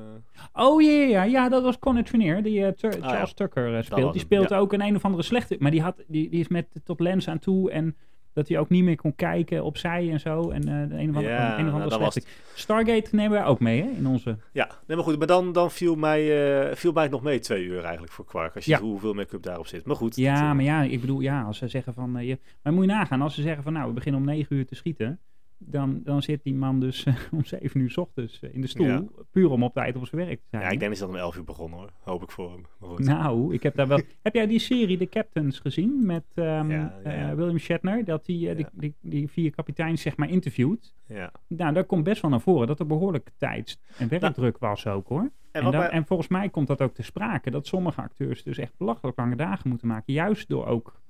[0.53, 1.23] Oh, ja, ja, ja.
[1.25, 3.09] Ja, dat was Conor Trinier, die eh, Tur- Ah, ja.
[3.09, 4.13] Charles Tucker eh, speelt.
[4.13, 4.59] Die speelt ja.
[4.59, 5.57] ook een een of andere slechte...
[5.59, 7.97] Maar die, had, die, die is met tot lens aan toe en...
[8.35, 10.51] Dat hij ook niet meer kon kijken opzij en zo.
[10.51, 12.23] En eh, de een of andere, Ja, een of andere.
[12.55, 13.89] Stargate nemen wij ook mee, hè?
[13.89, 14.37] In onze...
[14.53, 15.19] ja, nee, maar goed.
[15.19, 16.21] Maar dan, dan viel, mij,
[16.69, 18.55] eh, viel mij het nog mee twee uur eigenlijk voor Quark.
[18.55, 18.77] Als je Ja.
[18.77, 19.87] ziet hoeveel make-up daarop zit.
[19.87, 20.17] Maar goed.
[20.17, 22.17] Ja, dat, eh, maar ja, ik bedoel, ja, als ze zeggen van...
[22.17, 23.73] eh, je, maar moet je nagaan, als ze zeggen van...
[23.73, 25.21] Nou, we beginnen om negen uur te schieten...
[25.67, 28.67] Dan, dan zit die man dus eh, om zeven uur 's ochtends eh, in de
[28.67, 28.87] stoel.
[28.87, 29.05] Ja.
[29.31, 30.63] Puur om op tijd op zijn werk te zijn.
[30.63, 31.91] Ja, ik denk dat dat om 11 uur begonnen hoor.
[32.01, 32.97] Hoop ik voor hem.
[32.97, 34.01] Nou, ik heb daar wel...
[34.23, 36.07] heb jij die serie The Captains gezien?
[36.07, 37.31] Met ehm, Ja, ja, ja.
[37.31, 38.05] eh, William Shatner.
[38.05, 40.95] Dat hij die, die, die vier kapiteins zeg maar interviewt.
[41.07, 41.33] Ja.
[41.49, 45.09] Nou, daar komt best wel naar voren dat er behoorlijk tijds- en werkdruk was ook
[45.09, 45.31] hoor.
[45.53, 47.51] En, En, dat- volgens mij komt dat ook te sprake.
[47.51, 50.13] Dat sommige acteurs dus echt belachelijk lange dagen moeten maken.
[50.13, 51.01] Juist door ook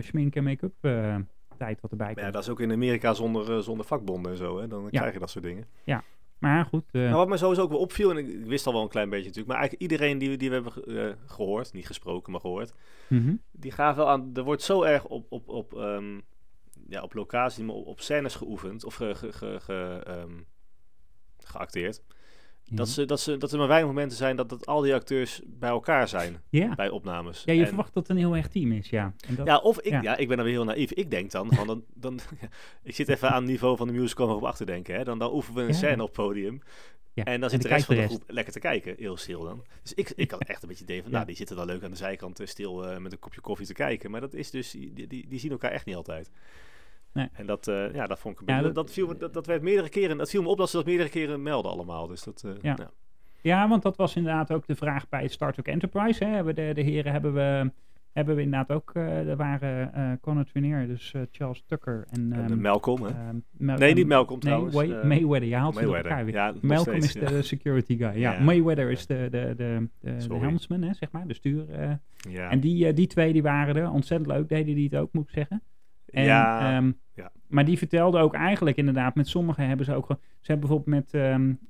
[0.00, 0.74] schmink en make-up
[1.56, 2.26] tijd wat erbij maar komt.
[2.26, 4.58] ja, dat is ook in Amerika zonder, eh, zonder vakbonden en zo.
[4.60, 4.68] Hè?
[4.68, 4.98] Dan Ja.
[4.98, 5.66] krijg je dat soort dingen.
[6.38, 8.82] Maar goed, eh, Nou, wat mij sowieso ook wel opviel, en ik, wist al wel
[8.82, 11.86] een klein beetje natuurlijk, maar eigenlijk iedereen die, we- die we hebben eh, gehoord, niet
[11.86, 12.74] gesproken, maar gehoord,
[13.08, 13.34] mhm.
[13.52, 16.20] die gaven wel aan, er wordt zo erg op, op, op, ehm,
[16.88, 20.40] ja, op locatie, maar op, op scènes geoefend, of ge, ge, ge, ge- ehm,
[21.38, 22.02] geacteerd,
[22.70, 25.40] dat, ze, dat, ze, dat er maar weinig momenten zijn dat, dat al die acteurs
[25.46, 26.74] bij elkaar zijn, ja.
[26.74, 27.42] bij opnames.
[27.44, 29.14] ja, je En- verwacht dat het een heel erg team is, ja.
[29.28, 30.02] En dat, Ja, of ik, ja.
[30.02, 30.16] ja.
[30.16, 30.92] ik ben dan weer heel naïef.
[30.92, 32.20] Ik denk dan, van dan, dan
[32.82, 34.94] ik zit even aan het niveau van de musical nog op achter te denken.
[34.94, 35.04] Hè.
[35.04, 35.74] Dan, dan oefenen we een Ja.
[35.74, 36.60] scène op het podium.
[37.12, 37.24] ja.
[37.24, 39.64] En dan zit de rest van de groep lekker te kijken, heel stil dan.
[39.82, 41.14] Dus ik, ik had echt een beetje idee van, Ja.
[41.16, 43.66] nou, die zitten dan leuk aan de zijkant eh, stil eh, met een kopje koffie
[43.66, 44.10] te kijken.
[44.10, 46.30] Maar dat is dus, die, die, die zien elkaar echt niet altijd.
[47.14, 47.28] Nee.
[47.32, 49.62] En dat, eh, ja, dat vond ik Ja, dat- dat, viel me, dat, dat werd
[49.62, 52.06] meerdere keren, dat viel me op dat ze dat meerdere keren melden allemaal.
[52.06, 52.76] Dus dat, eh, Ja.
[53.40, 56.24] Ja, want dat was inderdaad ook de vraag bij Star Trek Enterprise.
[56.24, 56.30] Hè.
[56.30, 57.70] Hebben de, de heren hebben we,
[58.12, 62.32] hebben we inderdaad ook, eh er waren eh Conor Trinier, dus Charles Tucker en...
[62.32, 63.08] en, ehm, eh, Malcolm, hè?
[63.08, 64.74] ehm, nee, ehm, niet Malcolm Nee, trouwens.
[64.74, 66.10] Way- Mayweather, je haalt Mayweather.
[66.10, 66.34] elkaar weer.
[66.34, 67.28] Ja, nog Malcolm steeds, is ja.
[67.28, 68.06] de security guy.
[68.18, 68.40] Ja, Ja.
[68.42, 71.64] Mayweather is de, de, de, de, helmsman, hè, zeg maar, de stuur.
[72.30, 72.50] Ja.
[72.50, 73.90] En die, die twee die waren er.
[73.90, 75.62] Ontzettend leuk deden die het ook, moet ik zeggen.
[76.14, 77.30] En, ja, ehm, ja.
[77.46, 80.06] Maar die vertelde ook eigenlijk inderdaad, met sommigen hebben ze ook.
[80.40, 81.14] Ze hebben bijvoorbeeld met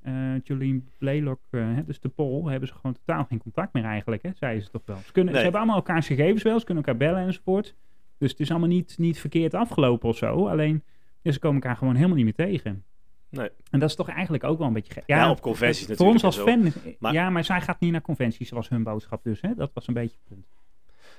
[0.03, 4.23] eh Jolene Blaylock, eh, dus de Pol, hebben ze gewoon totaal geen contact meer eigenlijk,
[4.23, 4.97] hè, zeiden ze toch wel.
[4.97, 5.35] Ze, kunnen, Nee.
[5.43, 7.75] ze hebben allemaal elkaars gegevens wel, ze kunnen elkaar bellen enzovoort.
[8.19, 10.49] Dus het is allemaal niet, niet verkeerd afgelopen of zo.
[10.49, 10.83] Alleen,
[11.23, 12.85] ja, ze komen elkaar gewoon helemaal niet meer tegen.
[13.29, 13.49] Nee.
[13.71, 15.03] En dat is toch eigenlijk ook wel een beetje gek.
[15.07, 18.01] Ja, op conventies Voor ons als natuurlijk fan, Maar- ja, maar zij gaat niet naar
[18.01, 19.41] conventies, was hun boodschap dus.
[19.41, 19.55] Hè?
[19.55, 20.47] Dat was een beetje het punt.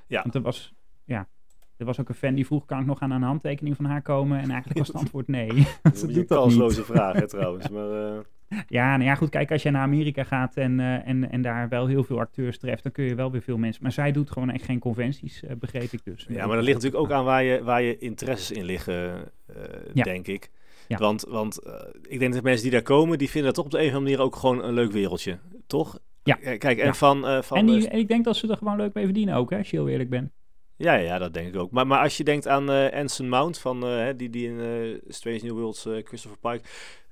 [0.07, 0.21] Ja.
[0.21, 1.27] Want er was, ja,
[1.77, 4.01] er was ook een fan die vroeg, kan ik nog aan een handtekening van haar
[4.01, 4.39] komen?
[4.39, 5.47] En eigenlijk was het antwoord nee.
[5.83, 7.69] Dat is een doet kansloze vraag, hè, trouwens.
[7.75, 8.17] Maar, eh,
[8.67, 11.69] Ja, nou ja, goed, kijk, als je naar Amerika gaat en, eh, en, en daar
[11.69, 13.83] wel heel veel acteurs treft, dan kun je wel weer veel mensen.
[13.83, 16.25] Maar zij doet gewoon echt geen conventies, eh, begreep ik dus.
[16.29, 19.31] ja, maar dat ligt natuurlijk ook aan waar je, waar je interesses in liggen,
[19.93, 20.03] Ja.
[20.03, 20.49] denk ik.
[20.87, 20.97] Ja.
[20.97, 21.59] Want, want
[22.01, 23.93] ik denk dat mensen die daar komen, die vinden dat toch op de een of
[23.93, 25.37] andere manier ook gewoon een leuk wereldje.
[25.67, 25.99] Toch?
[26.23, 26.35] Ja.
[26.35, 26.93] Kijk, en Ja.
[26.93, 27.43] van...
[27.43, 29.49] van En, die, eh, en ik denk dat ze er gewoon leuk mee verdienen ook,
[29.49, 30.31] hè, als je heel eerlijk bent.
[30.77, 31.71] Ja, ja, dat denk ik ook.
[31.71, 35.01] Maar, maar als je denkt aan eh Anson Mount, van, eh, die, die in eh,
[35.07, 36.67] Strange New Worlds Christopher Pike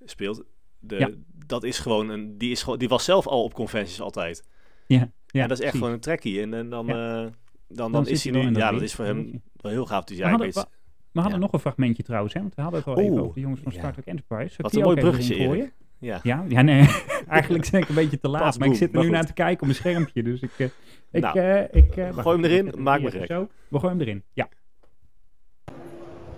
[0.06, 0.44] speelt.
[0.80, 1.10] De, Ja.
[1.46, 2.38] Dat is gewoon een...
[2.38, 4.48] Die, is gewoon, die was zelf al op conventies altijd.
[4.88, 6.42] Ja, ja en dat is echt gewoon een trekkie.
[6.42, 7.30] En, en dan, Ja.
[7.68, 8.52] dan, dan, is hij nu...
[8.52, 10.04] Ja, dat is voor hem wel heel gaaf.
[10.04, 10.66] Dus ja, We hadden,
[11.12, 13.40] we, hadden nog een fragmentje trouwens, hè, want we hadden het al even over de
[13.40, 13.72] jongens van.
[13.72, 14.62] Star Trek Enterprise.
[14.62, 15.72] Wat een mooi bruggetje.
[16.04, 16.20] Ja.
[16.24, 16.90] Ja, ja nee.
[17.28, 19.12] Eigenlijk ben ik een beetje te laat, Pas maar ik zit er nu goed.
[19.14, 20.24] naar te kijken op mijn schermpje.
[20.24, 20.66] Dus ik, eh,
[21.12, 23.28] ik, Nou, eh, ik eh, gooi hem erin, maak me even gek.
[23.28, 23.48] Zo.
[23.68, 24.48] We gooien hem erin, ja.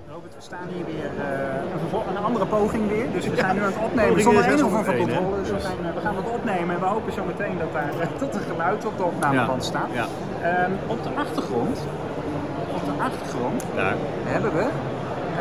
[0.10, 3.06] Robert, we staan hier weer eh, een, andere poging weer.
[3.14, 5.16] Dus we zijn nu aan het opnemen zonder er andere zometeen, hè?
[5.16, 5.42] controle.
[5.42, 8.34] Dus we, zijn, we gaan het opnemen en we hopen zo meteen dat daar tot
[8.36, 9.90] een geluid op de opnameband staat.
[9.94, 10.06] Ja.
[10.42, 11.88] Ehm, op de achtergrond,
[12.76, 13.96] op de achtergrond Daar.
[14.24, 14.66] hebben we.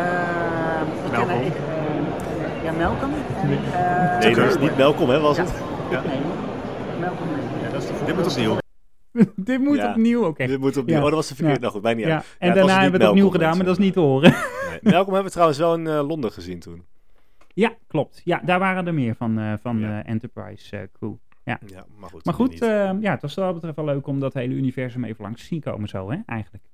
[0.04, 1.46] ehm, ik ken- Malcolm.
[1.46, 1.52] ik,
[2.64, 3.12] ja, Malcolm.
[3.12, 5.42] En, eh, Nee, dat is niet welkom, hè, was Ja.
[5.44, 5.52] het?
[5.90, 6.02] Ja.
[6.02, 6.18] Nee,
[7.00, 7.28] Malcolm.
[7.30, 7.62] nee.
[7.62, 8.56] Ja, dat is de Dit moet opnieuw.
[9.36, 9.90] Dit moet Ja.
[9.90, 10.36] opnieuw ook.
[10.36, 10.94] Dit moet opnieuw.
[10.96, 11.00] Ja.
[11.02, 11.56] Oh, dat was de verkeerd.
[11.56, 11.60] Ja.
[11.62, 12.36] Nou goed, mij niet Ja, uit.
[12.38, 14.30] en daarna niet hebben we het opnieuw Malcolm, gedaan, maar dat is niet te horen.
[14.30, 14.92] Nee.
[14.92, 16.84] Malcolm hebben we trouwens wel in eh, Londen gezien toen.
[17.54, 18.20] ja, klopt.
[18.24, 20.02] Ja, daar waren er meer van, eh, van Ja.
[20.02, 21.12] eh, Enterprise eh, crew.
[21.44, 21.58] Ja.
[21.66, 22.24] Ja, maar goed.
[22.24, 25.04] Maar goed, eh, ja, het was wat dat betreft wel leuk om dat hele universum
[25.04, 26.64] even langs te zien komen zo, hè, eigenlijk.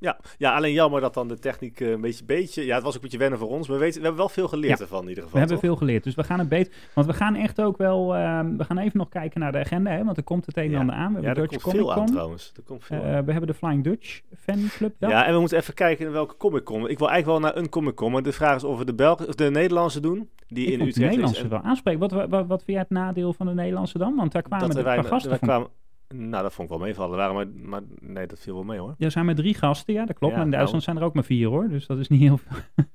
[0.00, 2.64] Ja, ja, alleen jammer dat dan de techniek eh, een beetje, beetje...
[2.64, 3.68] Ja, het was ook een beetje wennen voor ons.
[3.68, 4.84] Maar we, weten, we hebben wel veel geleerd Ja.
[4.84, 5.40] ervan in ieder geval.
[5.40, 6.72] We hebben veel geleerd, dus we gaan het beter.
[6.94, 8.14] Want we gaan echt ook wel.
[8.14, 10.62] ehm, we gaan even nog kijken naar de agenda, hè, want er komt het een
[10.64, 10.78] en Ja.
[10.78, 11.14] ander aan.
[11.14, 12.14] We Ja, hebben er Dutch komt Comic veel aan Con.
[12.14, 12.52] trouwens.
[12.56, 13.24] Er komt veel Eh, aan.
[13.24, 14.94] we hebben de Flying Dutch fanclub.
[14.98, 15.10] dag.
[15.10, 16.88] Ja, en we moeten even kijken in welke Comic Con.
[16.88, 18.94] Ik wil eigenlijk wel naar een Comic Con, maar de vraag is of we de,
[18.94, 20.28] Belg of de Nederlandse doen.
[20.48, 21.04] Die ik in de Utrecht is.
[21.04, 22.00] Nederlandse En wel aanspreken.
[22.00, 24.16] Wat, wat, wat, wat vind jij het nadeel van de Nederlandse dan?
[24.16, 25.68] Want daar kwamen dat er er weinig- gasten kwamen,
[26.08, 27.16] nou, dat vond ik wel meevallen.
[27.16, 28.94] Waren maar, maar nee, dat viel wel mee hoor.
[28.98, 30.32] Er zijn maar drie gasten, ja, dat klopt.
[30.32, 30.56] Ja, maar in nou.
[30.56, 32.56] Duitsland zijn er ook maar vier hoor, dus dat is niet heel veel.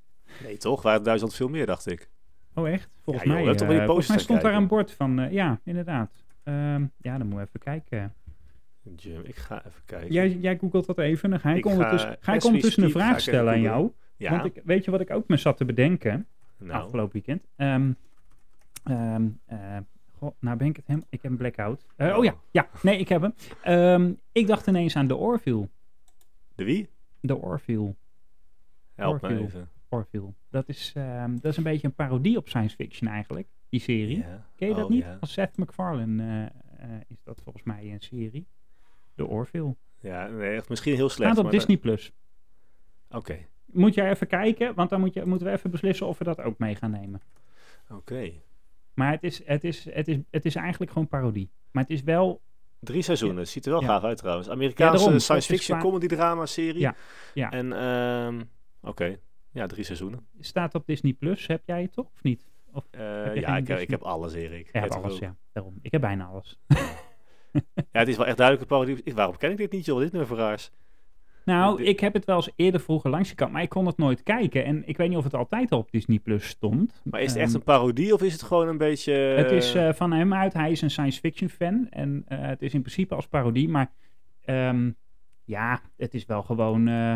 [0.43, 0.81] Nee, toch?
[0.81, 2.09] Waren het Duitsland veel meer, dacht ik.
[2.53, 2.89] Oh echt?
[3.03, 5.59] Volgens Ja, joh, mij, toch eh, volgens mij stond daar een bord van, eh, ja,
[5.63, 6.23] inderdaad.
[6.43, 8.13] Ehm, ja, dan moeten we even kijken.
[8.95, 10.11] Jim, ik ga even kijken.
[10.11, 12.89] Jij, jij googelt dat even, dan ga ik, Ik ga- ondertussen, ga ik ondertussen een
[12.91, 13.91] vraag stellen aan jou.
[14.17, 17.47] ja, Want ik, weet je wat ik ook me zat te bedenken nou, afgelopen weekend?
[17.55, 17.75] Eh,
[20.23, 21.07] goh, nou ben ik het helemaal...
[21.11, 21.85] Ik heb een blackout.
[21.95, 22.23] Eh, oh Oh.
[22.23, 23.33] ja, ja, nee, ik heb hem.
[23.61, 25.69] Ehm, ik dacht ineens aan de Orville.
[26.55, 26.89] de wie?
[27.19, 27.95] De Orville.
[28.93, 29.69] Help me even.
[29.89, 30.33] Orville.
[30.49, 34.25] Dat is, ehm, dat is een beetje een parodie op science fiction eigenlijk, die serie.
[34.55, 35.05] Ken je dat Oh, niet?
[35.19, 38.47] Van Seth MacFarlane eh, eh, is dat volgens mij een serie.
[39.15, 39.75] De Orville.
[39.99, 41.31] ja, nee, echt misschien heel slecht.
[41.33, 41.77] Staat op Disney+.
[41.77, 42.11] Plus.
[43.09, 46.23] Oké, Moet jij even kijken, want dan moet je, moeten we even beslissen of we
[46.23, 47.21] dat ook mee gaan nemen.
[47.89, 48.31] oké.
[48.93, 51.49] Maar het is, het is, het is, het is eigenlijk gewoon parodie.
[51.71, 52.41] Maar het is wel...
[52.79, 53.87] Drie seizoenen, ziet er wel Ja.
[53.87, 54.47] gaaf uit trouwens.
[54.47, 55.19] Ja, Amerikaanse daarom.
[55.19, 56.79] science fiction qua- comedy drama serie.
[56.81, 56.95] Ja,
[57.33, 57.51] ja.
[57.51, 58.41] En, ehm,
[58.81, 59.17] oké,
[59.51, 60.27] ja, drie seizoenen.
[60.39, 61.13] staat op Disney+.
[61.13, 61.47] Plus.
[61.47, 62.45] Heb jij het toch, of niet?
[62.71, 63.81] Of, Eh, ja, ik, heb- Disney?
[63.81, 64.69] ik heb alles, Erik.
[64.73, 65.35] Jij heb alles, ja.
[65.51, 65.79] Daarom.
[65.81, 66.59] Ik heb bijna alles.
[67.91, 69.01] Ja, het is wel echt duidelijk een parodie.
[69.03, 69.99] Ik- Waarom ken ik dit niet, joh?
[69.99, 70.71] Dit nummer voor raars.
[71.45, 73.97] Nou, Dit- ik heb het wel eens eerder vroeger langs gekant, maar ik kon het
[73.97, 74.65] nooit kijken.
[74.65, 77.01] En ik weet niet of het altijd al op Disney Plus stond.
[77.03, 79.13] Maar is het echt Ehm, een parodie of is het gewoon een beetje...
[79.13, 80.53] Het is eh, van hem uit.
[80.53, 81.87] Hij is een science fiction fan.
[81.89, 83.69] En eh, het is in principe als parodie.
[83.69, 83.91] Maar
[84.45, 84.91] ehm,
[85.43, 86.87] ja, het is wel gewoon.
[86.87, 87.15] eh,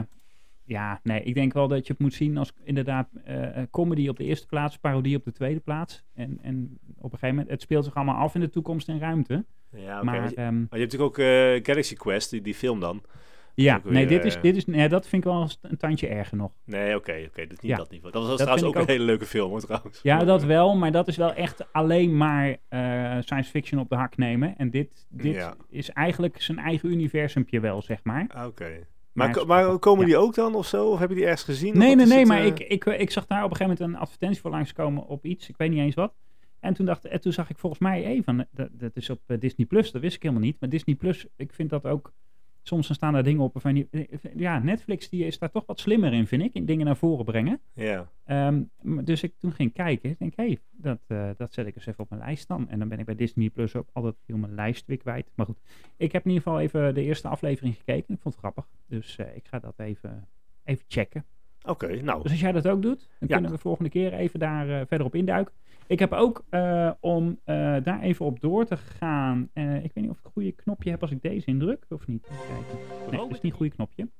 [0.63, 4.07] ja, nee, ik denk wel dat je het moet zien als inderdaad eh, eh, comedy
[4.07, 6.03] op de eerste plaats, parodie op de tweede plaats.
[6.13, 8.99] En, en op een gegeven moment, het speelt zich allemaal af in de toekomst en
[8.99, 9.45] ruimte.
[9.71, 10.05] Ja, oké.
[10.05, 12.79] maar maar, je, ehm, maar je hebt natuurlijk ook eh, Galaxy Quest, die, die film
[12.79, 13.01] dan.
[13.63, 16.07] Ja, nee, weer, dit is, eh, dit is, nee, dat vind ik wel een tandje
[16.07, 16.51] erger nog.
[16.65, 17.41] Nee, oké, oké.
[17.41, 17.75] dat is niet Ja.
[17.77, 18.11] dat niveau.
[18.11, 19.99] Dat was Dat trouwens ook een ook- hele leuke film, hoor, trouwens.
[20.03, 22.79] Ja, dat wel, maar dat is wel echt alleen maar eh,
[23.21, 24.57] science fiction op de hak nemen.
[24.57, 25.55] En dit, dit Ja.
[25.69, 28.25] is eigenlijk zijn eigen universumpje wel, zeg maar.
[28.33, 28.63] ah, Oké.
[29.13, 30.05] Maar Maar, ko- is- maar komen ja.
[30.05, 30.85] die ook dan of zo?
[30.91, 31.77] Of heb je die ergens gezien?
[31.77, 33.77] Nee, nee, is nee, het, maar eh, ik, ik, ik zag daar op een gegeven
[33.79, 35.49] moment een advertentie voor langskomen op iets.
[35.49, 36.13] Ik weet niet eens wat.
[36.59, 39.67] En toen, dacht, en toen zag ik volgens mij even, dat, dat is op Disney
[39.67, 40.57] Plus, dat wist ik helemaal niet.
[40.59, 42.13] Maar Disney Plus, ik vind dat ook,
[42.67, 45.79] soms dan staan daar dingen op waarvan je, ja, Netflix die is daar toch wat
[45.79, 47.59] slimmer in, vind ik, in dingen naar voren brengen.
[47.73, 48.09] Ja.
[48.23, 48.61] Ehm,
[49.03, 51.85] dus ik toen ging kijken, ik denk, hé, hey, dat, eh, dat zet ik eens
[51.85, 52.69] even op mijn lijst dan.
[52.69, 55.31] En dan ben ik bij Disney Plus ook altijd heel mijn lijst weer kwijt.
[55.35, 55.59] Maar goed,
[55.97, 58.13] ik heb in ieder geval even de eerste aflevering gekeken.
[58.13, 58.67] Ik vond het grappig.
[58.87, 60.27] Dus eh, ik ga dat even,
[60.63, 61.25] even checken.
[61.63, 62.21] Oké, nou.
[62.21, 63.33] Dus als jij dat ook doet, dan Ja.
[63.35, 65.53] kunnen we volgende keer even daar eh, verder op induiken.
[65.87, 70.03] Ik heb ook, eh, om eh, daar even op door te gaan, eh, ik weet
[70.03, 72.27] niet of ik een goede knopje heb als ik deze indruk, of niet.
[72.27, 73.11] Kijken.
[73.11, 74.09] Nee, dat is niet een goede knopje.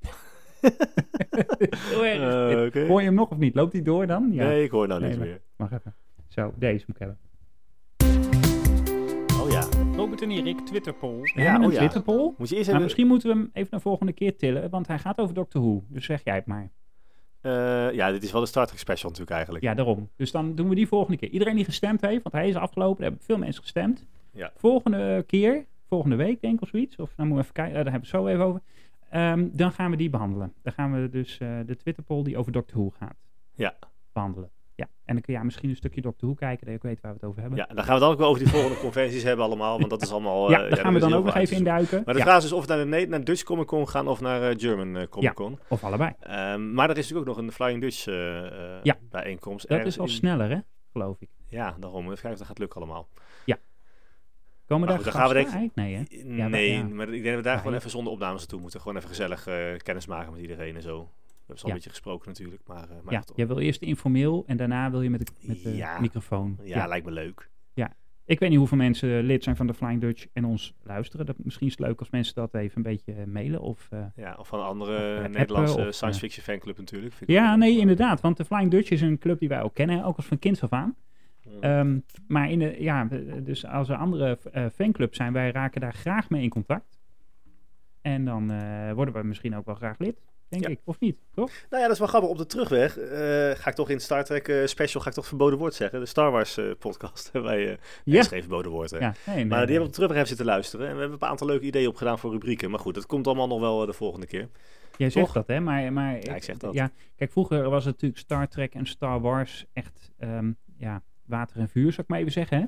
[1.89, 2.67] Heel erg.
[2.67, 2.85] Oké.
[2.87, 3.55] Hoor je hem nog of niet?
[3.55, 4.29] Loopt hij door dan?
[4.31, 4.47] Ja.
[4.47, 5.41] Nee, ik hoor nou Nee, niks maar- meer.
[5.55, 5.95] Wacht even.
[6.27, 7.17] Zo, deze moet ik hebben.
[9.41, 9.67] Oh ja.
[9.95, 11.19] Robert en Erik, Twitterpoll.
[11.23, 11.77] Ja, hebben een oh ja.
[11.77, 12.33] Twitterpoll.
[12.37, 12.81] Moet je eerst Maar even...
[12.81, 15.83] misschien moeten we hem even naar volgende keer tillen, want hij gaat over Doctor Who.
[15.89, 16.71] Dus zeg jij het maar.
[17.47, 19.63] Eh, ja, dit is wel de Star Trek special natuurlijk eigenlijk.
[19.65, 20.09] Ja, daarom.
[20.15, 21.29] Dus dan doen we die volgende keer.
[21.29, 24.05] Iedereen die gestemd heeft, want hij is afgelopen, er hebben veel mensen gestemd.
[24.31, 24.51] Ja.
[24.55, 27.83] Volgende keer, volgende week denk ik of zoiets, of dan moeten we even kijken, eh,
[27.83, 28.61] daar hebben we het zo even over.
[29.09, 30.53] Ehm, dan gaan we die behandelen.
[30.63, 33.15] Dan gaan we dus eh, de Twitterpoll die over Doctor Who gaat
[33.53, 33.73] Ja.
[34.13, 34.49] behandelen.
[34.77, 36.83] Ja, en dan kun je ja, misschien een stukje Doctor Who kijken, dat je ook
[36.83, 37.59] weet waar we het over hebben.
[37.59, 40.01] Ja, dan gaan we dan ook wel over die volgende conventies hebben allemaal, want dat
[40.01, 40.49] is allemaal...
[40.51, 42.01] Ja, eh, daar gaan we dan ook nog even induiken.
[42.05, 44.07] Maar de Ja, vraag is dus of we naar de, naar Dutch Comic Con gaan
[44.07, 45.59] of naar eh, German eh, Comic Con.
[45.69, 46.11] Of allebei.
[46.19, 48.05] Ehm, maar er is natuurlijk ook nog een Flying Dutch
[48.83, 48.95] Ja.
[49.09, 49.67] bijeenkomst.
[49.67, 50.57] Dat is al in- sneller, hè?
[50.91, 51.29] Geloof ik.
[51.47, 52.01] Ja, daarom.
[52.03, 53.07] Even kijken of dat gaat lukken allemaal.
[54.67, 55.75] Komen Maar daar goed, dan gaan we denk?
[55.75, 56.03] Nee, hè?
[56.35, 56.83] Ja, nee, ja.
[56.83, 57.79] maar ik denk dat we daar Ja, gewoon ja.
[57.79, 58.79] even zonder opnames naartoe moeten.
[58.81, 59.43] Gewoon even gezellig
[59.83, 61.11] kennis maken met iedereen en zo.
[61.47, 61.69] We hebben al Ja.
[61.69, 62.89] een beetje gesproken natuurlijk, maar...
[62.89, 63.37] eh, maar Ja, toch.
[63.37, 65.99] jij wil eerst informeel en daarna wil je met de, met de Ja.
[65.99, 66.57] microfoon.
[66.63, 67.49] ja, lijkt me leuk.
[68.25, 71.25] Ik weet niet hoeveel mensen lid zijn van de Flying Dutch en ons luisteren.
[71.25, 73.61] Dat, misschien is het leuk als mensen dat even een beetje eh, mailen.
[73.61, 77.13] Of, eh, Ja, of van Of, andere Nederlandse of, science fiction fanclub natuurlijk.
[77.13, 78.21] Vind Ja, nee, inderdaad.
[78.21, 80.61] Want de Flying Dutch is een club die wij ook kennen, ook als van kinds
[80.63, 80.95] af aan.
[81.47, 81.61] Mm.
[81.61, 83.05] Ehm, maar in de, ja,
[83.43, 84.37] dus als er andere
[84.75, 86.99] fanclubs zijn, wij raken daar graag mee in contact.
[88.01, 88.47] En dan
[88.93, 90.21] worden we misschien ook wel graag lid.
[90.49, 90.69] Denk Ja.
[90.69, 90.79] ik.
[90.83, 91.51] Of niet, toch?
[91.69, 92.29] Nou ja, dat is wel grappig.
[92.29, 93.09] Op de terugweg eh,
[93.61, 95.99] ga ik toch in Star Trek eh, special ga ik toch verboden woord zeggen.
[95.99, 97.29] De Star Wars eh, podcast.
[97.49, 98.15] Wij, eh Ja.
[98.15, 98.23] ja.
[98.23, 98.91] verboden woord.
[98.91, 98.97] Hè.
[98.97, 99.59] Ja, nee, nee, Maar die nee.
[99.59, 100.87] hebben op de terugweg even zitten luisteren.
[100.87, 102.69] En we hebben een aantal leuke ideeën opgedaan voor rubrieken.
[102.69, 104.47] Maar goed, dat komt allemaal nog wel de volgende keer.
[104.97, 105.33] Jij zegt toch?
[105.35, 105.59] dat, hè?
[105.59, 106.73] Maar, maar Ja, ik zeg dat.
[106.73, 111.59] Ja, kijk, vroeger was het natuurlijk Star Trek en Star Wars echt ehm, ja, water
[111.59, 112.65] en vuur, zou ik maar even zeggen, hè?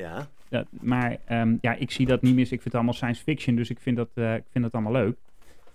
[0.00, 0.28] Ja.
[0.48, 2.42] Dat, maar ehm, ja, ik zie dat niet mis.
[2.44, 5.16] Ik vind het allemaal science fiction, dus ik vind dat, ik vind dat allemaal leuk.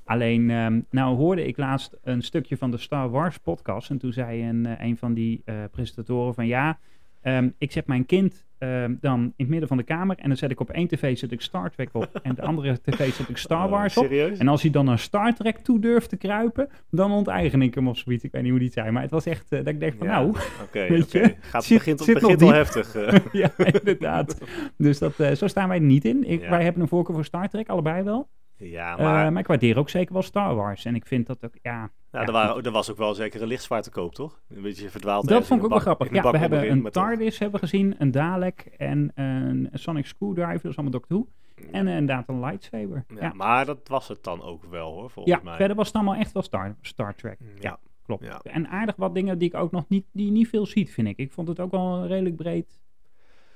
[0.10, 3.90] Alleen, ehm, nou hoorde ik laatst een stukje van de Star Wars podcast.
[3.90, 6.80] En toen zei een, eh, een van die eh, presentatoren van ja,
[7.22, 10.18] ehm, ik zet mijn kind ehm, dan in het midden van de kamer.
[10.18, 12.20] En dan zet ik op één tv zet ik Star Trek op.
[12.24, 14.10] En de andere tv zet ik Star Oh, Wars op.
[14.12, 17.88] En als hij dan naar Star Trek toe durft te kruipen, dan onteigen ik hem
[17.88, 18.24] of zoiets.
[18.24, 20.08] Ik weet niet hoe die het zei, maar het was echt dat ik dacht van
[20.08, 20.14] Ja.
[20.20, 21.36] nou, Oké, weet je, oké.
[21.40, 22.96] Gaat zit- begint, zit begint al heftig.
[22.96, 23.14] eh.
[23.42, 24.38] ja, inderdaad.
[24.78, 26.24] Dus dat, eh, zo staan wij er niet in.
[26.30, 26.50] Ik, Ja.
[26.50, 28.30] Wij hebben een voorkeur voor Star Trek, allebei wel.
[28.60, 30.86] Ja, Eh, maar maar ik waardeer ook zeker wel Star Wars.
[30.86, 31.78] En ik vind dat ook, ja...
[31.78, 34.42] nou, ja, er, waren, er was ook wel zeker een lichtzwaard te koop, toch?
[34.50, 35.28] Een beetje verdwaald.
[35.28, 36.14] Dat vond ik ook wel grappig.
[36.14, 36.92] Ja, we hebben een.
[36.92, 41.28] TARDIS hebben gezien, een Dalek en een Sonic Screwdriver, dat is allemaal Doctor Who.
[41.72, 43.06] En inderdaad een lightsaber.
[43.08, 45.56] Ja, Ja, Maar dat was het dan ook wel, hoor, volgens ja mij.
[45.56, 47.38] verder was het allemaal echt wel Star, Star Trek.
[47.60, 47.80] Ja.
[48.06, 48.26] klopt.
[48.26, 48.42] Ja.
[48.44, 51.18] En aardig wat dingen die ik ook nog niet, die niet veel ziet, vind ik.
[51.18, 52.82] Ik vond het ook wel een redelijk breed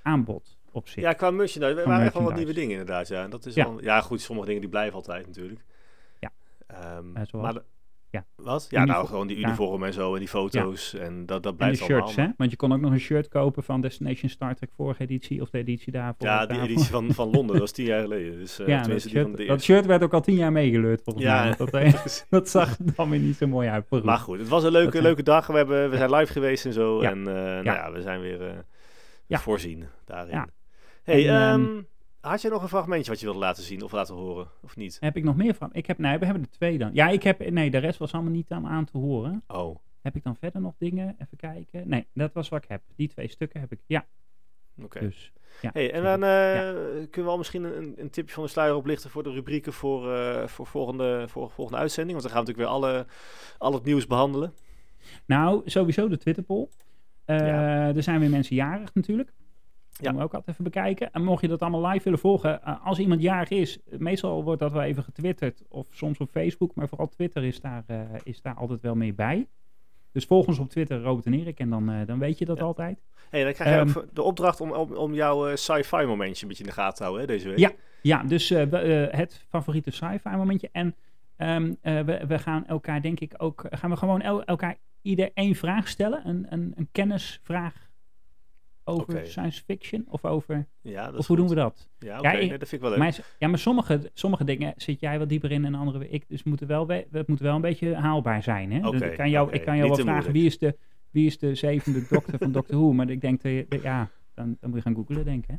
[0.03, 1.03] aanbod op zich.
[1.03, 1.75] Ja, qua merchandise.
[1.75, 3.07] Er Van waren echt wel wat nieuwe dingen inderdaad.
[3.07, 3.63] Ja, dat is Ja.
[3.65, 5.61] wel- ja goed, sommige dingen die blijven altijd natuurlijk.
[6.19, 6.29] Ja.
[6.67, 7.63] Ehm, Eh, maar de-
[8.09, 8.25] Ja.
[8.35, 8.67] Wat?
[8.69, 9.47] Ja, nou Uniform- gewoon die ja.
[9.47, 10.93] uniformen en zo en die foto's.
[10.93, 11.99] En dat, dat En de blijft allemaal.
[12.07, 12.33] shirts, hè?
[12.37, 15.49] Want je kon ook nog een shirt kopen van Destination Star Trek vorige editie of
[15.49, 16.27] de editie daarvoor.
[16.27, 18.39] Ja, die editie van, van Londen, dat was tien jaar geleden.
[18.39, 20.51] Dus, uh, ja, dat die van shirt, de dat shirt werd ook al tien jaar
[20.51, 21.55] meegeleurd volgens Ja, mij.
[21.55, 21.93] Dat, eh,
[22.29, 23.89] dat zag dan weer niet zo mooi uit.
[23.89, 24.07] Maar goed.
[24.07, 25.47] Maar goed, het was een leuke, Dat, eh, leuke dag.
[25.47, 26.99] We, hebben, we zijn live geweest en zo.
[27.01, 28.41] En eh, nou ja, we zijn weer
[29.27, 30.49] eh, voorzien daarin.
[31.03, 31.81] Hey, En, ehm, ehm,
[32.19, 34.47] had je nog een fragmentje wat je wilde laten zien of laten horen?
[34.61, 34.97] Of niet?
[34.99, 35.69] Heb ik nog meer van?
[35.73, 36.89] Ik heb, nee, we hebben er twee dan.
[36.93, 39.43] Ja, ik heb, nee, de rest was allemaal niet aan, aan te horen.
[39.47, 41.15] Oh, Heb ik dan verder nog dingen?
[41.19, 41.89] Even kijken.
[41.89, 42.81] Nee, dat was wat ik heb.
[42.95, 43.79] Die twee stukken heb ik.
[43.85, 44.05] Ja,
[44.83, 44.99] oké.
[44.99, 45.31] dus.
[45.61, 46.59] Ja, Hey, en dan eh,
[47.09, 50.13] kunnen we al misschien een, een tipje van de sluier oplichten voor de rubrieken voor,
[50.13, 52.19] eh, voor, volgende, voor volgende uitzending.
[52.21, 53.05] Want dan gaan we natuurlijk weer alle,
[53.57, 54.53] al het nieuws behandelen.
[55.25, 56.67] Nou, sowieso de Twitterpoll.
[57.25, 57.87] Eh Ja.
[57.95, 59.33] Er zijn weer mensen jarig natuurlijk.
[59.93, 59.99] Ja.
[60.11, 61.11] moeten we ook altijd even bekijken.
[61.11, 64.59] En mocht je dat allemaal live willen volgen, eh, als iemand jarig is, meestal wordt
[64.59, 68.41] dat wel even getwitterd of soms op Facebook, maar vooral Twitter is daar, eh, is
[68.41, 69.47] daar altijd wel mee bij.
[70.11, 72.57] Dus volg ons op Twitter, Robert en Erik, en dan, eh, dan weet je dat
[72.57, 72.63] Ja.
[72.63, 73.01] altijd.
[73.29, 76.63] Hey, dan krijg je ook de opdracht om, om, om jouw sci-fi momentje een beetje
[76.63, 77.57] in de gaten te houden hè, deze week.
[77.57, 77.71] Ja.
[78.01, 80.69] Ja, dus het favoriete sci-fi momentje.
[80.71, 80.95] En
[81.35, 83.65] ehm, eh, we, we gaan elkaar, denk ik, ook.
[83.69, 86.27] Gaan we gewoon el- elkaar ieder één vraag stellen?
[86.27, 87.89] Een, een, een kennisvraag
[88.83, 90.05] over science fiction?
[90.09, 90.67] Of over.
[90.81, 91.89] Ja, dat Of hoe doen we dat?
[91.99, 92.99] Ja, oké, Ja, ik- nee, dat vind ik wel leuk.
[92.99, 96.23] Maar, ja, maar sommige, sommige dingen zit jij wat dieper in en andere ik.
[96.27, 98.71] Dus moeten wel, we- het moet wel een beetje haalbaar zijn.
[98.71, 98.91] Hè?
[98.91, 100.77] Dus ik kan jou, ik kan jou Niet wel vragen wie is, de,
[101.11, 102.93] wie is de zevende dokter van Doctor Who?
[102.93, 105.49] Maar ik denk dat ja, dan, dan moet je gaan googlen, denk ik.
[105.49, 105.55] Hè?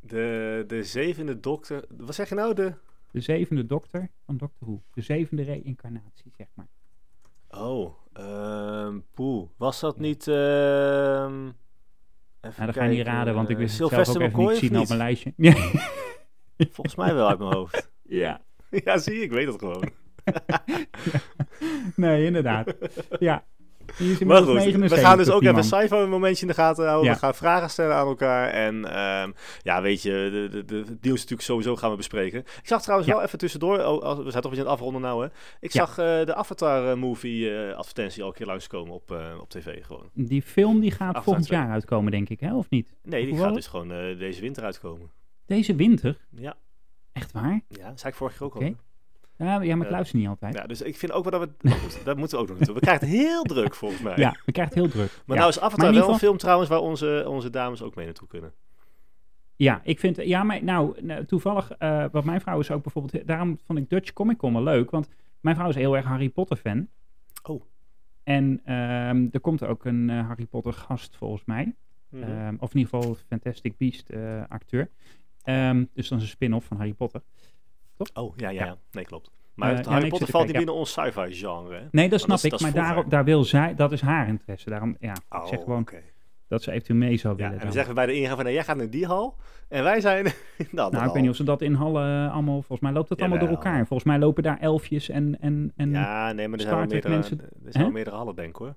[0.00, 1.84] De, de zevende dokter...
[1.96, 2.54] Wat zeg je nou?
[2.54, 2.74] De...
[3.10, 4.82] De zevende dokter van Doctor Who.
[4.94, 6.66] De zevende reïncarnatie, zeg maar.
[7.50, 9.48] Oh, ehm poeh.
[9.56, 10.28] Was dat niet...
[10.28, 11.50] ehm
[12.42, 14.48] Nou, dan ga je niet raden, want ik eh, wist het zelf ook even niet
[14.48, 15.32] of zien op mijn lijstje.
[15.36, 15.54] Ja.
[16.76, 17.92] Volgens mij wel uit mijn hoofd.
[18.02, 18.40] ja.
[18.84, 19.90] ja, zie je, ik weet het gewoon.
[21.96, 22.74] Nee, inderdaad.
[23.18, 23.44] Ja.
[24.26, 25.98] Maar goed, we 79 gaan dus ook even man.
[26.02, 27.06] een momentje in de gaten houden.
[27.06, 27.12] Ja.
[27.12, 28.48] We gaan vragen stellen aan elkaar.
[28.48, 32.38] En ehm, ja, weet je, de, de, de, nieuws natuurlijk sowieso gaan we bespreken.
[32.40, 33.14] Ik zag trouwens Ja.
[33.16, 35.28] wel even tussendoor, oh, we zijn toch een beetje aan het afronden nou hè.
[35.60, 35.86] Ik Ja.
[35.86, 40.10] zag eh, de Avatar-movie advertentie al een keer langskomen op, eh, op tv gewoon.
[40.14, 42.54] Die film die gaat volgend jaar uitkomen, denk ik, hè?
[42.54, 42.94] Of niet?
[43.02, 45.10] Nee, die gaat dus gewoon eh, deze winter uitkomen.
[45.46, 46.18] Deze winter?
[46.30, 46.56] Ja,
[47.12, 47.60] Echt waar?
[47.68, 48.74] ja dat zei ik vorige keer ook al.
[49.44, 50.54] Ja, maar ik luister niet altijd.
[50.54, 51.70] Ja, dus ik vind ook wel dat we...
[52.04, 52.74] dat moeten we ook nog doen.
[52.74, 54.16] We krijgen het heel druk volgens mij.
[54.16, 55.22] Ja, we krijgen het heel druk.
[55.26, 58.04] Maar nou is Avatar wel ieder een film trouwens waar onze, onze dames ook mee
[58.04, 58.52] naartoe kunnen.
[59.56, 63.26] Ja, ik vind, ja, maar nou, nou, toevallig, eh wat mijn vrouw is ook bijvoorbeeld,
[63.26, 65.08] daarom vond ik Dutch Comic Con wel leuk, want
[65.40, 66.88] mijn vrouw is heel erg Harry Potter fan.
[67.42, 67.62] Oh.
[68.22, 71.74] En ehm, er komt ook een eh, Harry Potter gast volgens mij,
[72.12, 72.22] Mhm.
[72.22, 74.90] Ehm, of in ieder geval Fantastic Beast eh, acteur.
[75.42, 77.22] Ehm, dus dan is een spin-off van Harry Potter.
[78.14, 78.66] Oh, ja, ja, Ja.
[78.66, 78.76] ja.
[78.90, 79.30] Nee, klopt.
[79.54, 81.88] Maar Eh, ja, Harry ik Potter valt niet binnen ons sci-fi genre?
[81.90, 84.70] Nee, dat dat snap ik, dat maar daarop, daar wil zij, dat is haar interesse.
[84.70, 85.98] Daarom, ja, ik zeg gewoon Oh,
[86.48, 87.52] dat ze eventueel mee zou Ja, willen.
[87.52, 87.66] en dan.
[87.66, 89.36] dan zeggen we bij de ingang van, jij gaat naar die hal
[89.68, 91.12] en wij zijn in andere nou, ik hal.
[91.12, 93.48] weet niet of ze dat in Hallen eh, allemaal, volgens mij loopt dat allemaal door
[93.48, 93.86] elkaar.
[93.86, 97.14] Volgens mij lopen daar elfjes en, en, en Ja, nee, maar er zijn wel meerdere,
[97.16, 97.22] er
[97.72, 98.74] zijn wel meerdere hallen, denk ik, hoor.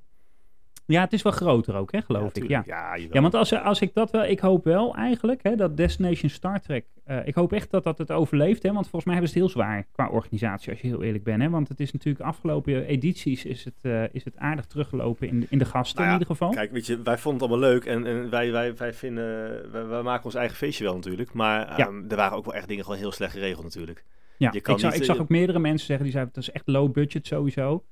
[0.88, 2.36] Ja, het is wel groter ook, hè, geloof ik.
[2.36, 2.42] Ja.
[2.42, 2.66] tuurlijk.
[2.66, 3.14] Ja, jawel.
[3.14, 6.62] Ja, want als, als ik dat wel, ik hoop wel eigenlijk, hè, dat Destination Star
[6.62, 9.40] Trek, eh, ik hoop echt dat dat het overleeft, hè, want volgens mij hebben ze
[9.40, 12.26] het heel zwaar qua organisatie, als je heel eerlijk bent, hè, want het is natuurlijk
[12.26, 16.08] afgelopen edities is het, eh, is het aardig teruggelopen in de, in de gasten Nou
[16.08, 16.54] ja, in ieder geval.
[16.54, 19.26] Kijk, weet je, wij vonden het allemaal leuk en, en wij, wij, wij vinden,
[19.72, 21.88] wij, wij maken ons eigen feestje wel natuurlijk, maar Ja.
[21.88, 24.04] ehm, er waren ook wel echt dingen gewoon heel slecht geregeld natuurlijk.
[24.38, 26.34] ja, je kan ik, zag, niet, ik zag eh, ook meerdere mensen zeggen, die zeiden,
[26.34, 27.84] dat is echt low budget sowieso.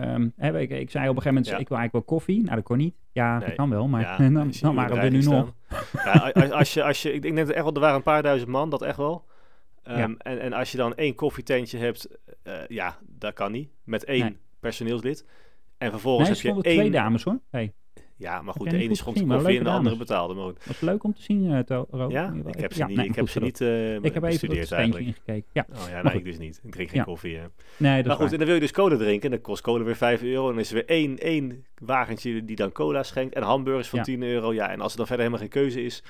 [0.00, 1.58] Ehm, hè, ik, ik zei op een gegeven moment, Ja.
[1.58, 2.42] ik wil eigenlijk wel koffie.
[2.42, 2.94] Nou, dat kon niet.
[3.12, 3.46] Ja, Nee.
[3.46, 5.54] dat kan wel, maar Ja, dan, dan waren we er nu nog.
[5.92, 8.22] Ja, als, als je, als je, ik denk dat echt wel, er waren een paar
[8.22, 9.24] duizend man, dat echt wel.
[9.82, 10.14] Ehm, Ja.
[10.18, 12.08] en, en als je dan één koffietentje hebt,
[12.42, 13.68] eh, ja, dat kan niet.
[13.84, 14.36] Met één Nee.
[14.60, 15.26] personeelslid.
[15.78, 16.78] En vervolgens Nee, er heb je één...
[16.78, 17.38] twee dames hoor.
[17.50, 17.72] Hey,
[18.22, 20.34] Ja, maar goed, de ene schonk koffie en de andere betaalde.
[20.34, 20.64] Maar goed.
[20.66, 22.08] was leuk om te zien, To- Ro.
[22.10, 24.56] Ja, ik heb ze Ja, niet, nee, ik heb ze niet eh Ik heb even
[24.56, 25.44] het steentje ingekeken.
[25.52, 26.14] Ja, Oh ja, goed.
[26.14, 26.60] ik dus niet.
[26.62, 27.04] Ik drink geen Ja.
[27.04, 27.36] koffie.
[27.36, 27.40] hè.
[27.40, 28.30] nee, dat Maar is goed, waar.
[28.32, 29.24] en dan wil je dus cola drinken.
[29.24, 30.42] En dan kost cola weer 5 euro.
[30.46, 33.34] En dan is er weer één, één wagentje die dan cola schenkt.
[33.34, 34.04] En hamburgers van Ja.
[34.04, 34.52] 10 euro.
[34.54, 36.02] Ja, en als er dan verder helemaal geen keuze is.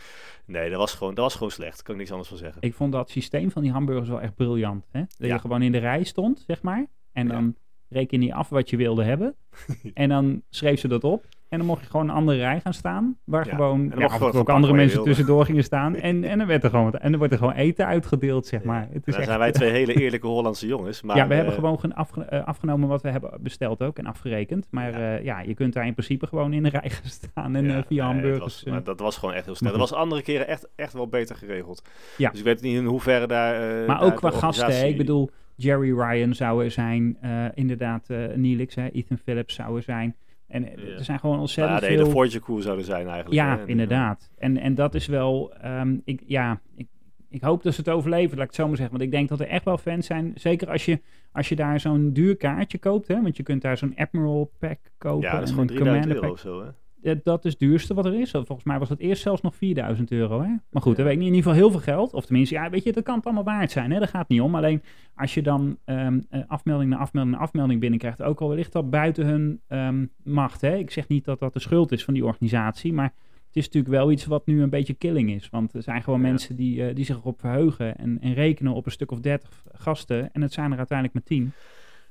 [0.46, 1.74] Nee, dat was gewoon, dat was gewoon slecht.
[1.74, 2.62] Daar kan ik niks anders van zeggen.
[2.62, 4.86] Ik vond dat systeem van die hamburgers wel echt briljant.
[4.90, 5.00] Hè?
[5.18, 6.86] Dat je gewoon in de rij stond, zeg maar.
[7.12, 7.54] En dan
[7.88, 9.34] reken je af wat je wilde hebben.
[9.94, 11.24] en dan schreef ze dat op.
[11.52, 13.16] En dan mocht je gewoon een andere rij gaan staan.
[13.24, 13.54] Waar Ja.
[13.54, 15.08] gewoon, ja, gewoon ook andere mensen wilde.
[15.08, 15.96] tussendoor gingen staan.
[16.08, 18.88] En, en, dan werd er gewoon, en dan wordt er gewoon eten uitgedeeld, zeg maar.
[18.92, 21.02] Het is dan echt, zijn wij twee hele eerlijke Hollandse jongens.
[21.02, 24.06] Maar, ja, we hebben eh, gewoon afge- eh, afgenomen wat we hebben besteld ook en
[24.06, 24.66] afgerekend.
[24.70, 25.14] Maar Ja.
[25.16, 25.40] ja.
[25.40, 28.38] je kunt daar in principe gewoon in de rij gaan staan en eh, via hamburgers.
[28.40, 29.70] was- eh, maar dat was gewoon echt heel snel.
[29.70, 31.82] Maar Dat was andere keren echt, echt wel beter geregeld.
[32.16, 32.30] Ja.
[32.30, 33.80] Dus ik weet niet in hoeverre daar...
[33.80, 38.18] eh, Maar ook qua gasten, ik bedoel, Jerry Ryan zou er zijn, eh, inderdaad eh
[38.34, 40.16] Neelix, hè, Ethan Phillips zou er zijn.
[40.52, 40.68] En Ja.
[40.96, 42.40] er zijn gewoon Nou, ontzettend ja, de hele veel...
[42.40, 43.32] Crew zou er zijn eigenlijk.
[43.34, 43.62] ja, hè.
[43.62, 44.30] Eh, inderdaad.
[44.38, 46.86] En, en dat is wel, ehm, ik, ja, ik,
[47.28, 48.96] ik hoop dat ze het overleven, laat ik het zo maar zeggen.
[48.96, 51.00] Want ik denk dat er echt wel fans zijn, zeker als je,
[51.32, 54.78] als je daar zo'n duur kaartje koopt, hè, want je kunt daar zo'n Admiral pack
[54.98, 55.28] kopen.
[55.28, 56.70] Ja, dat is en gewoon een 3000 Commander euro of zo, hè?
[57.02, 58.30] Ja, dat is het duurste wat er is.
[58.30, 60.40] Volgens mij was het eerst zelfs nog 4000 euro.
[60.40, 60.48] Hè?
[60.70, 61.02] Maar goed, Ja.
[61.02, 61.28] dat weet ik niet.
[61.28, 62.12] In ieder geval heel veel geld.
[62.12, 63.90] Of tenminste, ja, weet je, dat kan het allemaal waard zijn.
[63.92, 63.98] Hè?
[63.98, 64.54] Daar gaat het niet om.
[64.54, 64.82] Alleen
[65.14, 68.90] als je dan ehm, eh, afmelding na afmelding na afmelding binnenkrijgt, ook al wellicht dat
[68.90, 70.60] buiten hun ehm, macht.
[70.60, 70.76] Hè?
[70.76, 73.12] Ik zeg niet dat dat de schuld is van die organisatie, maar
[73.46, 75.48] het is natuurlijk wel iets wat nu een beetje killing is.
[75.50, 76.26] Want er zijn gewoon Ja.
[76.28, 79.62] mensen die, eh, die zich erop verheugen en, en rekenen op een stuk of 30
[79.72, 80.32] gasten.
[80.32, 81.52] En het zijn er uiteindelijk maar 10.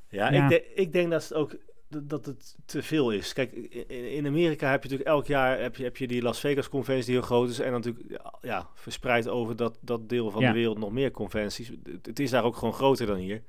[0.09, 0.49] Ja, Ja.
[0.49, 1.55] Ik, ik denk dat het ook
[2.03, 3.33] dat- het te veel is.
[3.33, 3.51] Kijk,
[3.87, 7.05] in, Amerika heb je natuurlijk elk jaar heb je, heb je die Las Vegas conventie
[7.05, 7.59] die heel groot is.
[7.59, 10.47] En natuurlijk ja, verspreid over dat, dat deel van Ja.
[10.47, 11.71] de wereld nog meer conventies.
[12.01, 13.43] Het, is daar ook gewoon groter dan hier.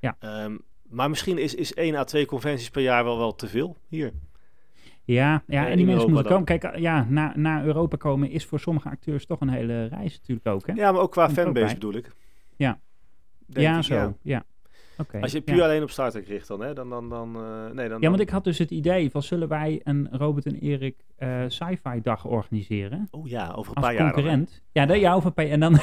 [0.00, 0.16] Ja.
[0.18, 3.76] Ehm, maar misschien is, is één à twee conventies per jaar wel, wel te veel
[3.88, 4.12] hier.
[5.04, 6.44] Ja, ja en die mensen Europa moeten komen.
[6.44, 10.46] Kijk, ja, naar, naar Europa komen is voor sommige acteurs toch een hele reis natuurlijk
[10.46, 10.66] ook.
[10.66, 10.72] Hè?
[10.72, 12.10] Ja, maar ook qua Komt ook fanbase bedoel ik.
[12.56, 12.80] Ja.
[13.46, 14.16] Denk ja, ik, zo.
[14.22, 14.44] Ja.
[15.20, 15.52] Als je ja.
[15.52, 18.08] puur alleen op Star Trek richt dan, hè, dan, dan, dan, eh, nee, dan, Ja,
[18.08, 22.00] want ik had dus het idee van zullen wij een Robert en Erik eh sci-fi
[22.02, 24.62] dag organiseren Oh ja, over een paar jaar dan, concurrent.
[24.72, 25.78] ja, dat ja, over een paar En dan,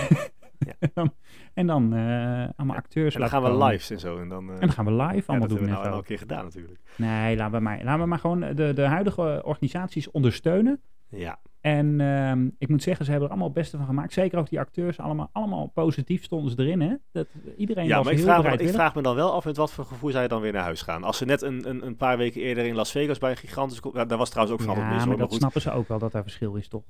[0.59, 0.73] Ja.
[0.79, 1.13] en dan,
[1.53, 4.19] en dan eh, allemaal acteurs En dan gaan we lives en zo.
[4.19, 5.97] En dan, eh, En dan gaan we live allemaal dat doen hebben we nou al
[5.97, 6.79] een keer gedaan natuurlijk.
[6.95, 10.81] Nee, laten we maar, laten we maar gewoon de, de huidige organisaties ondersteunen.
[11.09, 14.13] Ja, En ehm, ik moet zeggen, ze hebben er allemaal het beste van gemaakt.
[14.13, 16.81] Zeker ook die acteurs, allemaal, allemaal positief stonden ze erin.
[16.81, 16.95] Hè?
[17.11, 19.45] Dat, iedereen ja was maar ik heel vraag, me, ik vraag me dan wel af
[19.45, 21.03] met wat voor gevoel zij dan weer naar huis gaan.
[21.03, 24.05] Als ze net een, een, een paar weken eerder in Las Vegas bij een Ja,
[24.05, 25.37] daar was trouwens ook van alles Ja, mis maar dat goed.
[25.37, 26.83] snappen ze ook wel, dat daar verschil is, toch?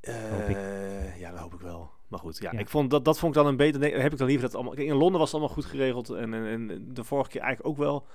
[0.00, 1.90] Eh, ja, dat hoop ik wel.
[2.08, 2.58] Maar goed, ja, Ja.
[2.58, 3.80] ik vond dat, dat vond ik dan een beter.
[3.80, 4.74] Nee, heb ik dan liever dat allemaal.
[4.74, 7.70] Kijk, in Londen was het allemaal goed geregeld en, en, en de vorige keer eigenlijk
[7.70, 8.06] ook wel.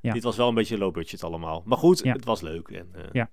[0.00, 0.12] Ja.
[0.12, 1.62] Dit was wel een beetje low budget allemaal.
[1.64, 2.68] Maar goed, het was leuk.
[2.68, 3.30] En, eh, Ja.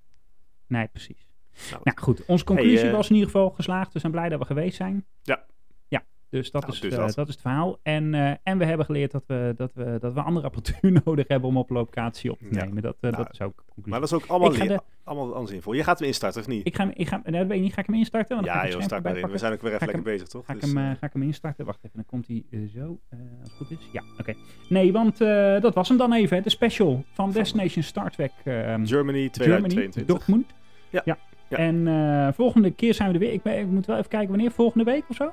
[0.67, 1.27] Nee, precies.
[1.71, 3.93] Nou, Nou goed, onze conclusie Hey, eh, was in ieder geval geslaagd.
[3.93, 5.05] We zijn blij dat we geweest zijn.
[5.21, 5.43] Ja.
[5.87, 7.15] Ja, dus dat, Nou, is, dus eh, dat.
[7.15, 7.79] dat is het verhaal.
[7.83, 11.27] En, eh, en we hebben geleerd dat we, dat, we, dat we andere apparatuur nodig
[11.27, 12.63] hebben om op locatie op te Ja.
[12.65, 12.81] nemen.
[12.81, 13.89] Dat, Nou, dat is ook conclusie.
[13.91, 15.73] Maar dat is ook allemaal, Ik ga leer- de- allemaal aanzinvol.
[15.73, 16.67] Je gaat hem instarten, of niet?
[16.67, 17.73] Ik ga, hem- ik ga, nee, dat weet ik niet.
[17.73, 18.35] Ga ik hem instarten?
[18.35, 19.31] Want ja, het joh, start erbij maar in.
[19.31, 20.45] We zijn ook weer even lekker bezig, toch?
[20.45, 21.65] Ga ik, Dus, hem, ga ik hem instarten?
[21.65, 22.99] Wacht even, dan komt hij zo.
[23.41, 23.89] als het goed is.
[23.91, 24.33] Ja, oké.
[24.69, 25.17] Nee, want
[25.61, 26.37] dat was hem dan even.
[26.37, 28.53] hè, De special van Destination Star Trek ehm,
[28.85, 30.05] Germany Germany, 2022.
[30.05, 30.53] Dortmund.
[30.89, 31.01] Ja.
[31.05, 31.17] ja.
[31.47, 31.57] Ja.
[31.57, 33.31] En eh, volgende keer zijn we er weer.
[33.33, 34.51] Ik, ben- ik moet wel even kijken wanneer.
[34.51, 35.23] Volgende week of zo?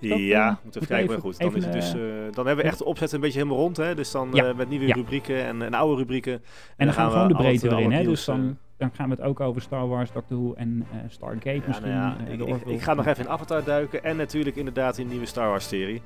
[0.00, 1.06] dat, ja, eh, moeten we even kijken.
[1.12, 2.00] Maar goed, dan, is het dus, eh,
[2.32, 3.76] dan hebben we echt de opzet een beetje helemaal rond.
[3.76, 3.94] Hè?
[3.94, 4.52] Dus dan Ja.
[4.56, 4.94] met nieuwe Ja.
[4.94, 6.32] rubrieken en, en oude rubrieken.
[6.32, 6.40] En,
[6.76, 7.92] En dan gaan we gewoon de breedte erin.
[7.92, 8.02] Hè?
[8.04, 11.62] Dus dan, dan gaan we het ook over Star Wars, Doctor Who en Stargate Ja,
[11.66, 11.88] misschien.
[11.90, 14.04] nou ja, ik, ik, ga nog even in Avatar duiken.
[14.04, 16.02] En natuurlijk inderdaad in de nieuwe Star Wars serie.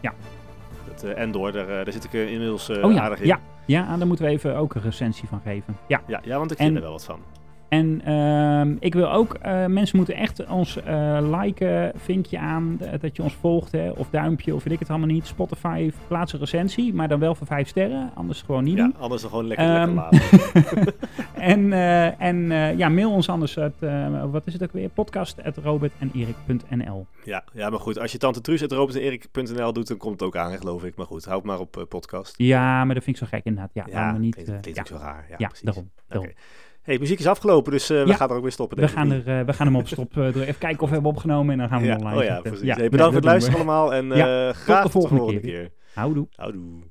[0.00, 0.12] Ja.
[0.88, 3.26] Dat uh, Endor, daar, daar zit ik inmiddels Oh aardig in.
[3.26, 5.76] ja, ja, daar moeten we even ook een recensie van geven.
[5.88, 7.20] Ja, Ja, ja want ik En- vind er wel wat van.
[7.68, 13.16] En ehm, ik wil ook, eh, mensen moeten echt ons eh, liken, vinkje aan, dat
[13.16, 15.26] je ons volgt, hè, of duimpje, of weet ik het allemaal niet.
[15.26, 18.94] Spotify, plaats een recensie, maar dan wel voor vijf sterren, anders gewoon niet Ja, doen.
[18.98, 20.20] anders dan gewoon lekker, Ehm, lekker laten.
[21.34, 22.36] En, eh, en
[22.76, 23.74] ja, mail ons anders, uit,
[24.30, 27.06] wat is het ook weer, podcast.robertenerik.nl.
[27.24, 30.36] Ja, ja, maar goed, als je Tante Truus at robertenerik.nl doet, dan komt het ook
[30.36, 30.96] aan, geloof ik.
[30.96, 32.34] Maar goed, houd maar op podcast.
[32.36, 33.70] Ja, maar dat vind ik zo gek inderdaad.
[33.72, 35.24] Ja, Ja, niet, klinkt, eh, klinkt ja, ook zo raar.
[35.28, 35.64] Ja, ja, precies.
[35.64, 35.90] daarom.
[36.08, 36.28] daarom.
[36.28, 36.36] Oké.
[36.84, 38.14] Hey, muziek is afgelopen, dus eh, we Ja.
[38.14, 38.78] gaan er ook weer stoppen.
[38.78, 40.24] We gaan, er, eh, we gaan hem op stop eh.
[40.26, 42.60] Even kijken of we hebben opgenomen en dan gaan we Ja, online oh ja, precies.
[42.60, 44.10] Ja, hey, bedankt voor het luisteren allemaal en
[44.54, 45.50] graag de volgende tot de volgende keer.
[45.60, 45.70] keer.
[45.94, 46.26] Houdoe.
[46.36, 46.82] Houdoe.